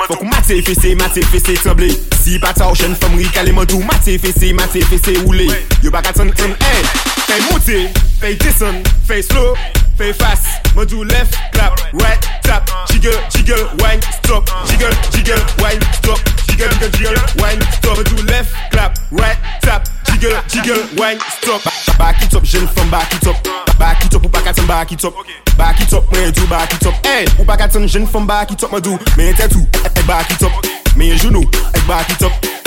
Fok 0.07 0.23
mate 0.23 0.63
fese, 0.63 0.95
mate 0.97 1.23
fese 1.31 1.55
tremble. 1.55 1.89
Si 2.23 2.39
pata 2.39 2.67
ou 2.69 2.77
chen 2.77 2.95
fom 2.99 3.15
rikale 3.17 3.53
mandou. 3.53 3.83
Mate 3.87 4.19
fese, 4.19 4.53
mate 4.53 4.83
fese 4.91 5.15
roule 5.23 5.47
Yo 5.83 5.91
baka 5.91 6.13
ton 6.13 6.29
en 6.29 6.57
en 6.57 6.91
Fey 7.27 7.41
monte, 7.51 7.89
fey 8.21 8.37
desen, 8.37 8.83
fey 9.07 9.23
slow. 9.23 9.55
pay 10.03 10.13
fast. 10.13 10.47
Me 10.75 10.85
do 10.85 11.05
left 11.05 11.35
clap, 11.55 11.79
right 11.95 12.21
tap, 12.43 12.67
jiggle, 12.91 13.15
jiggle, 13.31 13.63
wine, 13.79 14.03
stop, 14.03 14.43
jiggle, 14.67 14.91
jiggle, 15.15 15.39
wine, 15.63 15.81
stop, 15.95 16.19
jiggle, 16.47 16.71
jiggle, 16.75 16.91
jiggle, 16.99 17.23
wine, 17.39 17.63
stop. 17.79 17.99
Me 17.99 18.05
do 18.11 18.17
left 18.27 18.51
clap, 18.73 18.99
right 19.13 19.39
tap, 19.63 19.87
jiggle, 20.07 20.35
jiggle, 20.49 20.83
wine, 20.99 21.21
stop. 21.39 21.63
Back 21.99 22.23
it 22.23 22.35
up, 22.35 22.43
jeune 22.43 22.67
femme, 22.67 22.91
back 22.91 23.13
it 23.15 23.27
up, 23.27 23.37
back 23.79 24.05
it 24.05 24.15
up, 24.15 24.25
ou 24.25 24.29
pas 24.29 24.43
qu'à 24.43 24.53
back 24.67 24.93
it 24.93 25.05
up, 25.05 25.15
back 25.57 25.81
it 25.81 25.93
up, 25.93 26.05
me 26.13 26.33
do 26.33 26.47
back 26.49 26.73
it 26.75 26.87
up. 26.87 26.95
Hey, 27.07 27.27
ou 27.39 27.45
pas 27.45 27.57
qu'à 27.57 27.69
jeune 27.87 28.07
femme, 28.07 28.27
back 28.27 28.51
it 28.51 28.65
up, 28.65 28.73
me 28.73 28.81
do, 28.81 28.99
me 29.17 29.33
tête 29.35 29.53
tout, 29.53 29.67
eh, 29.85 29.89
eh, 29.97 30.03
back 30.03 30.31
it 30.31 30.43
up, 30.43 30.53
me 30.97 31.17
genoux, 31.17 31.49
eh, 31.75 31.81
back 31.87 32.11
it 32.11 32.23
up. 32.23 32.62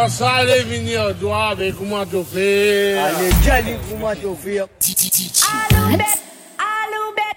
Quand 0.00 0.08
ça 0.08 0.46
venir, 0.62 1.14
doigt 1.16 1.48
avec 1.48 1.78
moi 1.78 2.06
t'offrir. 2.06 3.04
Allez, 3.04 3.30
j'allais 3.44 3.78
pour 3.86 3.98
moi 3.98 4.16
t'offrir. 4.16 4.66
Allô, 6.58 7.12
bête, 7.14 7.36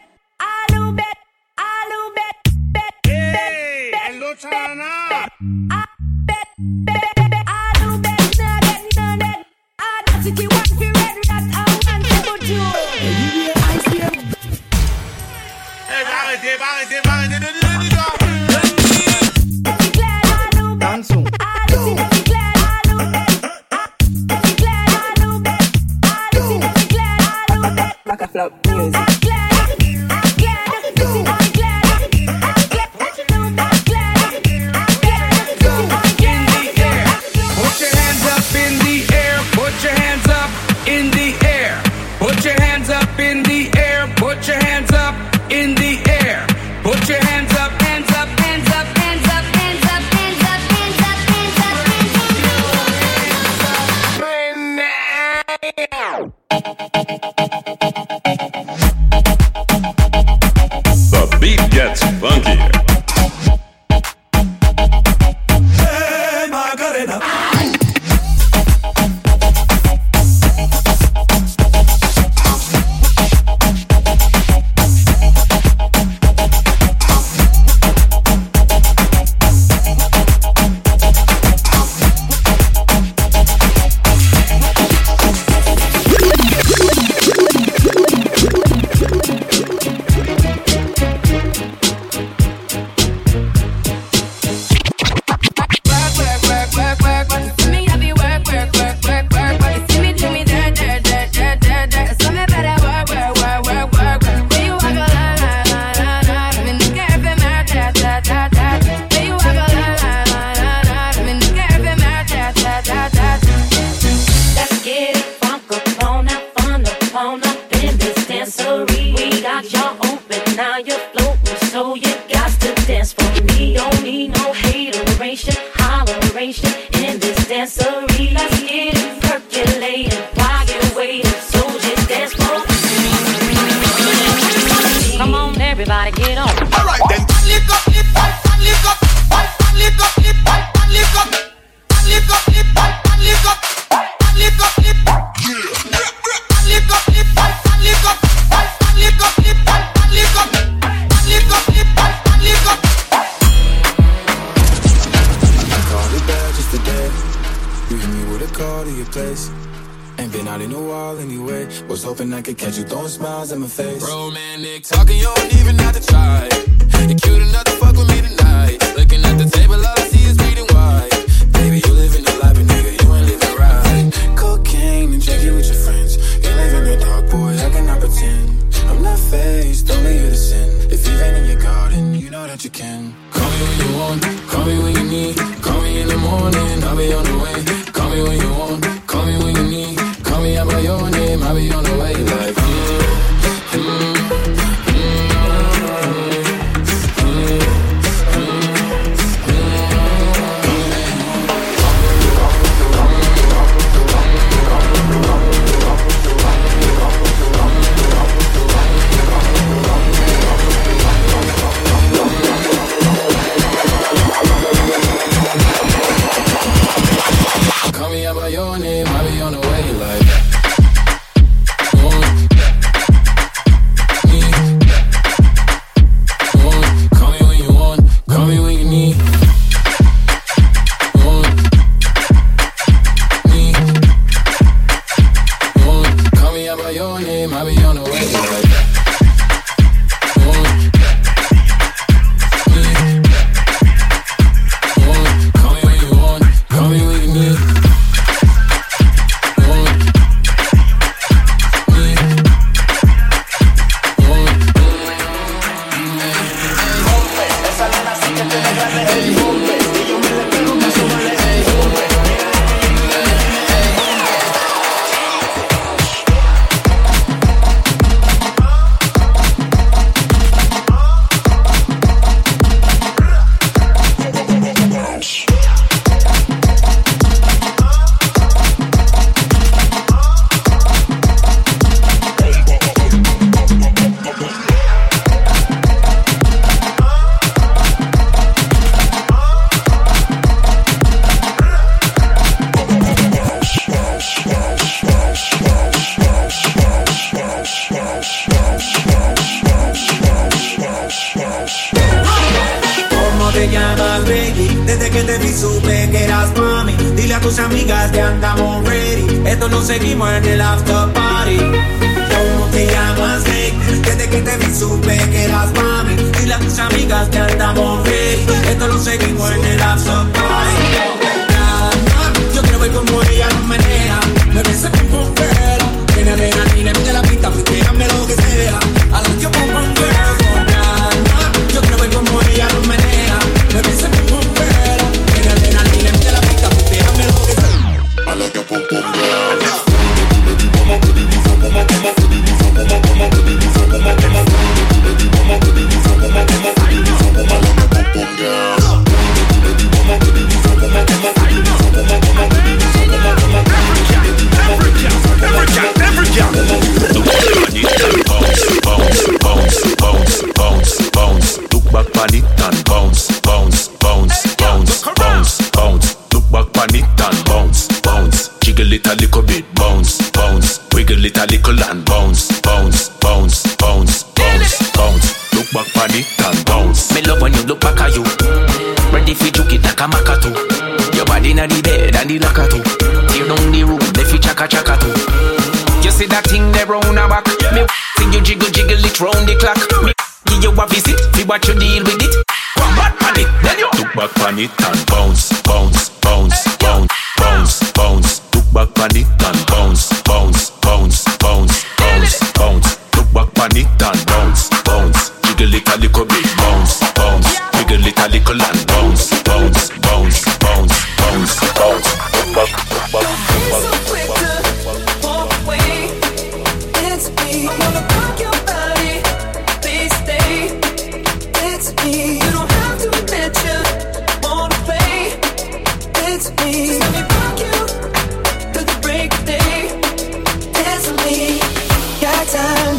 up 28.43 28.67
music. 28.67 29.12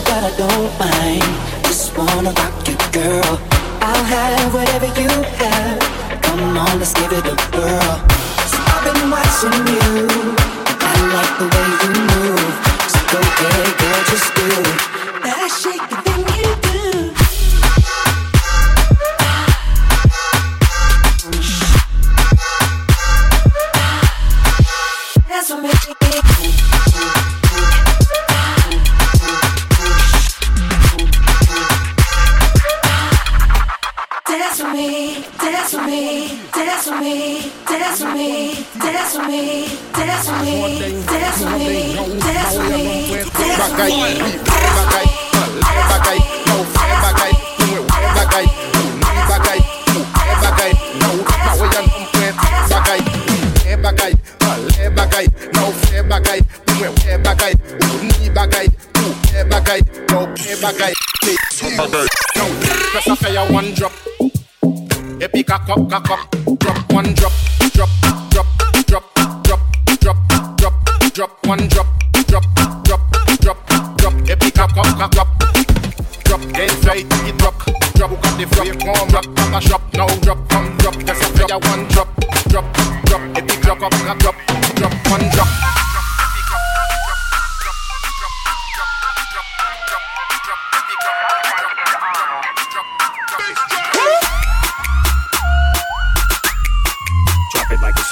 But 0.06 0.22
I 0.30 0.32
don't 0.36 0.70
mind. 0.78 1.24
Just 1.64 1.96
wanna 1.96 2.32
rock 2.32 2.68
you, 2.68 2.76
girl. 2.92 3.40
I'll 3.80 4.04
have 4.04 4.54
whatever 4.54 4.88
you 5.00 5.10
have. 5.40 5.78
Come 6.22 6.56
on, 6.56 6.78
let's 6.78 6.94
give 6.94 7.12
it 7.12 7.26
a 7.26 7.36
whirl. 7.54 7.94
So 8.52 8.58
I've 8.72 8.84
been 8.86 9.10
watching 9.10 9.60
you. 9.76 10.36
I 10.90 10.94
like 11.16 11.34
the 11.40 11.46
way 11.54 11.68
you 11.82 11.90
move. 12.12 12.54
So 12.92 12.98
go 13.12 13.18
ahead, 13.20 13.72
girl, 13.80 14.00
just 14.12 14.28
do 14.34 14.48
that 15.24 15.48
shaky 15.60 15.96
thing 16.04 16.24
you 16.38 16.63
dance 37.94 38.04
with 38.04 38.14
me, 38.14 38.66
dance 38.80 39.16
with 39.16 39.28
me, 39.28 39.68
dance 39.92 40.26
with 40.26 40.42
me, 40.42 40.54
dance 41.06 41.44
with 41.44 41.54
me, 41.54 41.94
dance 42.18 42.58
with 42.58 42.70
me, 42.70 43.22
dance 43.22 43.38
with 43.38 43.50
me, 43.94 44.54
Bagay, 53.84 54.14
le 54.78 54.90
bagay, 54.90 55.26
nou 55.52 55.72
fe 55.76 56.02
bagay, 56.08 56.40
mwen 56.78 56.92
we 57.04 57.18
bagay, 57.20 57.52
ou 57.84 57.98
ni 58.00 58.30
bagay, 58.32 58.66
ou 58.96 59.12
e 59.36 59.44
bagay, 59.44 59.80
nou 60.08 60.24
e 60.40 60.56
bagay, 60.56 60.92
le 61.20 61.76
bagay. 61.76 62.06
Nou, 62.38 62.48
press 62.92 63.08
a 63.08 63.16
fire 63.16 63.44
one 63.52 63.74
drop, 63.74 63.92
epi 65.20 65.44
kakop 65.44 65.84
kakop, 65.90 66.20
drop 66.58 66.92
one 66.94 67.12
drop 67.12 67.43
drop, 67.74 67.90
drop, 68.30 68.46
drop, 68.86 69.04
drop, 69.42 69.58
drop, 70.00 70.16
drop, 70.56 71.12
drop, 71.12 71.46
one 71.46 71.68
drop, 71.68 71.86
drop, 72.28 72.44
drop, 72.84 73.00
drop, 73.40 73.66
drop, 73.96 74.14
et 74.28 74.38
drop, 74.54 74.72
drop, 74.74 75.10
drop. 75.10 75.10
cap, 75.10 75.10
cap, 75.12 75.28
drop, 76.24 76.40
inside, 76.56 77.06
it 77.26 77.38
drop, 77.38 77.54
drop, 77.94 78.10
who 78.10 78.16
got 78.16 78.38
the 78.38 78.46
drop 78.46 78.78
come 78.78 79.08
drop, 79.08 79.24
drop, 79.24 79.50
drop. 79.50 79.62
shop, 79.62 79.82
no 79.94 80.06
drop, 80.22 80.48
come 80.48 80.76
drop, 80.78 80.94
that's 81.04 81.20
drop 81.30 81.48
player, 81.48 81.58
one 81.58 81.88
drop, 81.88 82.08
drop, 82.48 82.64
drop, 83.06 83.22
et 83.36 83.42
puis 83.42 83.56
drop, 83.58 83.80
cap, 83.80 83.90
cap, 83.90 84.18
drop. 84.18 84.43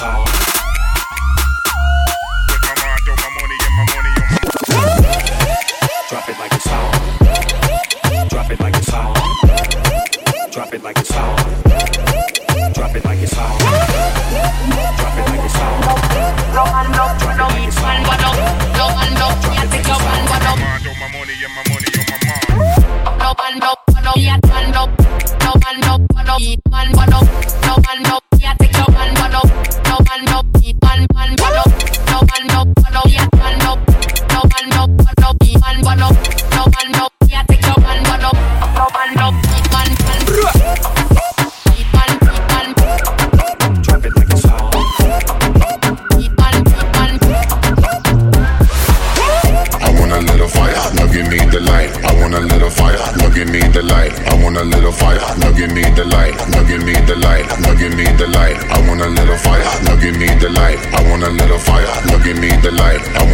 Drop 0.02 0.18
it 6.28 6.38
like 6.40 6.52
it's 6.52 6.66
hot. 6.66 6.92
Drop 8.28 8.50
it 8.50 8.58
like 8.58 8.74
it's 8.74 8.88
hot. 8.90 9.14
Drop 10.50 10.74
it 10.74 10.82
like 10.82 10.98
it's 10.98 10.98
hot. 10.98 10.98
Drop 10.98 10.98
it 10.98 10.98
like 10.98 10.98
it's 10.98 11.10
hot. 11.12 11.38
Drop 12.74 12.96
it 12.96 13.04
like 13.04 13.22
it's 13.22 13.30
hot. 13.30 13.60
Drop 14.98 15.16
it 15.18 15.24
like 15.24 15.44
it's 15.44 15.54
hot. 15.54 15.92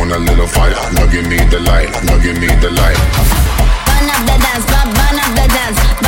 Want 0.09 0.23
a 0.23 0.31
little 0.31 0.47
fire, 0.47 0.75
now 0.93 1.07
give 1.07 1.27
me 1.29 1.37
the 1.51 1.61
light. 1.61 1.91
Now 2.05 2.19
give 2.23 2.39
me 2.41 2.49
the 2.49 2.71
light. 2.71 2.99
Burn 3.87 4.09
up 4.09 4.23
the 4.25 4.37
dance, 4.41 4.65
burn 4.65 5.19
up 5.19 5.31
the 5.37 5.47
dance, 5.53 6.08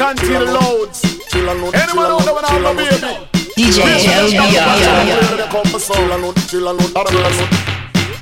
LBR. 0.00 0.48
Loads. 0.48 1.04
Anyone 1.34 2.08
out 2.08 2.24
there 2.24 2.32
when 2.32 2.44
I'm 2.48 2.64
a 2.64 2.72
baby? 2.72 3.20
DJ 3.52 3.84
LBR. 4.32 4.80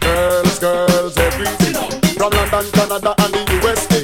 Girls, 0.01 0.59
girls, 0.59 1.16
everything. 1.16 1.74
From 2.18 2.33
London, 2.35 2.66
Canada, 2.74 3.14
and 3.22 3.33
the 3.33 3.43
USA. 3.62 4.03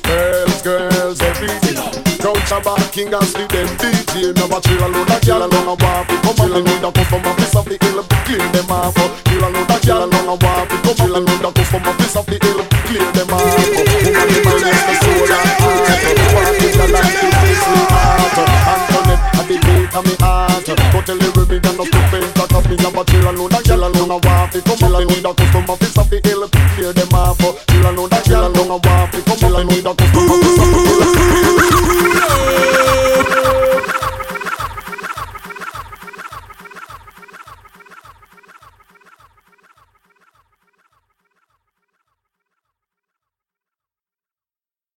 Girls, 0.00 0.62
girls, 0.62 1.20
everything. 1.20 1.76
Crown 2.20 2.40
Shabba, 2.48 2.72
King 2.90 3.12
and 3.12 3.24
Sleep, 3.24 3.48
them 3.52 3.68
DJ. 3.76 4.32
Never 4.36 4.60
chill 4.64 4.80
alone, 4.80 5.12
a 5.12 5.20
girl 5.20 5.44
alone, 5.44 5.68
a 5.68 5.74
walk. 5.76 6.08
Come 6.24 6.40
on, 6.40 6.64
need 6.64 6.80
a 6.80 6.90
come 6.90 7.04
from 7.04 7.24
a 7.28 7.36
piece 7.36 7.54
of 7.54 7.64
the 7.68 7.76
hill, 7.84 8.00
clean 8.24 8.48
them 8.52 8.70
off. 8.72 8.96
Chill 9.28 9.44
alone, 9.44 9.68
a 9.68 9.76
girl 9.84 10.04
alone, 10.08 10.28
a 10.28 10.36
walk. 10.40 10.72
Come 10.72 11.00
on, 11.04 11.24
need 11.24 11.44
a 11.44 11.52
come 11.52 11.68
from 11.68 11.84
a 11.84 11.92
piece 12.00 12.16
of 12.16 12.24
the 12.24 12.40
hill, 12.40 12.64
clean 12.88 13.12
them 13.12 13.28
off. 13.28 13.44
Woman, 13.44 14.28
the 14.32 14.40
man 14.40 14.64
is 14.72 14.80
the 14.88 14.94
soul 15.04 15.28
and 15.28 15.44
heart 15.44 15.49
like 16.90 17.14
to 17.22 17.28
fix 17.40 17.60
me 17.70 17.82
heart 17.90 18.36
And 18.70 19.48
the 19.48 19.56
beat 19.62 19.94
of 19.94 20.04
me 20.06 20.14
heart 20.18 20.66
But 20.66 21.06
tell 21.06 21.18
the 21.18 21.28
women 21.36 21.62
I'm 21.66 21.86
stupid 21.86 22.24
That 22.34 22.52
of 22.54 22.64
me 22.68 22.76
I'm 22.78 22.98
a 22.98 23.02
chill 23.06 23.28
And 23.84 24.12
I 24.12 24.18
want 24.18 24.54
it 24.54 24.64
Come 24.64 24.82
on, 24.84 24.94
me 24.98 25.04
need 25.06 25.24
a 25.24 25.32
custom 25.34 25.70
office 25.70 25.98
of 25.98 26.10
the 26.10 26.18
hill 26.24 26.48
Clear 26.74 26.92
them 26.92 27.14
off 27.14 27.38
Chill 27.70 27.86
alone, 27.86 28.10
chill 28.22 28.42
alone 28.46 28.70
I 28.70 28.78
want 28.82 29.14
it 29.14 29.24
Come 29.24 29.44
on, 29.44 29.56
I 29.56 29.62
need 29.70 29.86
a 29.86 29.94
custom 29.94 30.30
office 30.30 30.49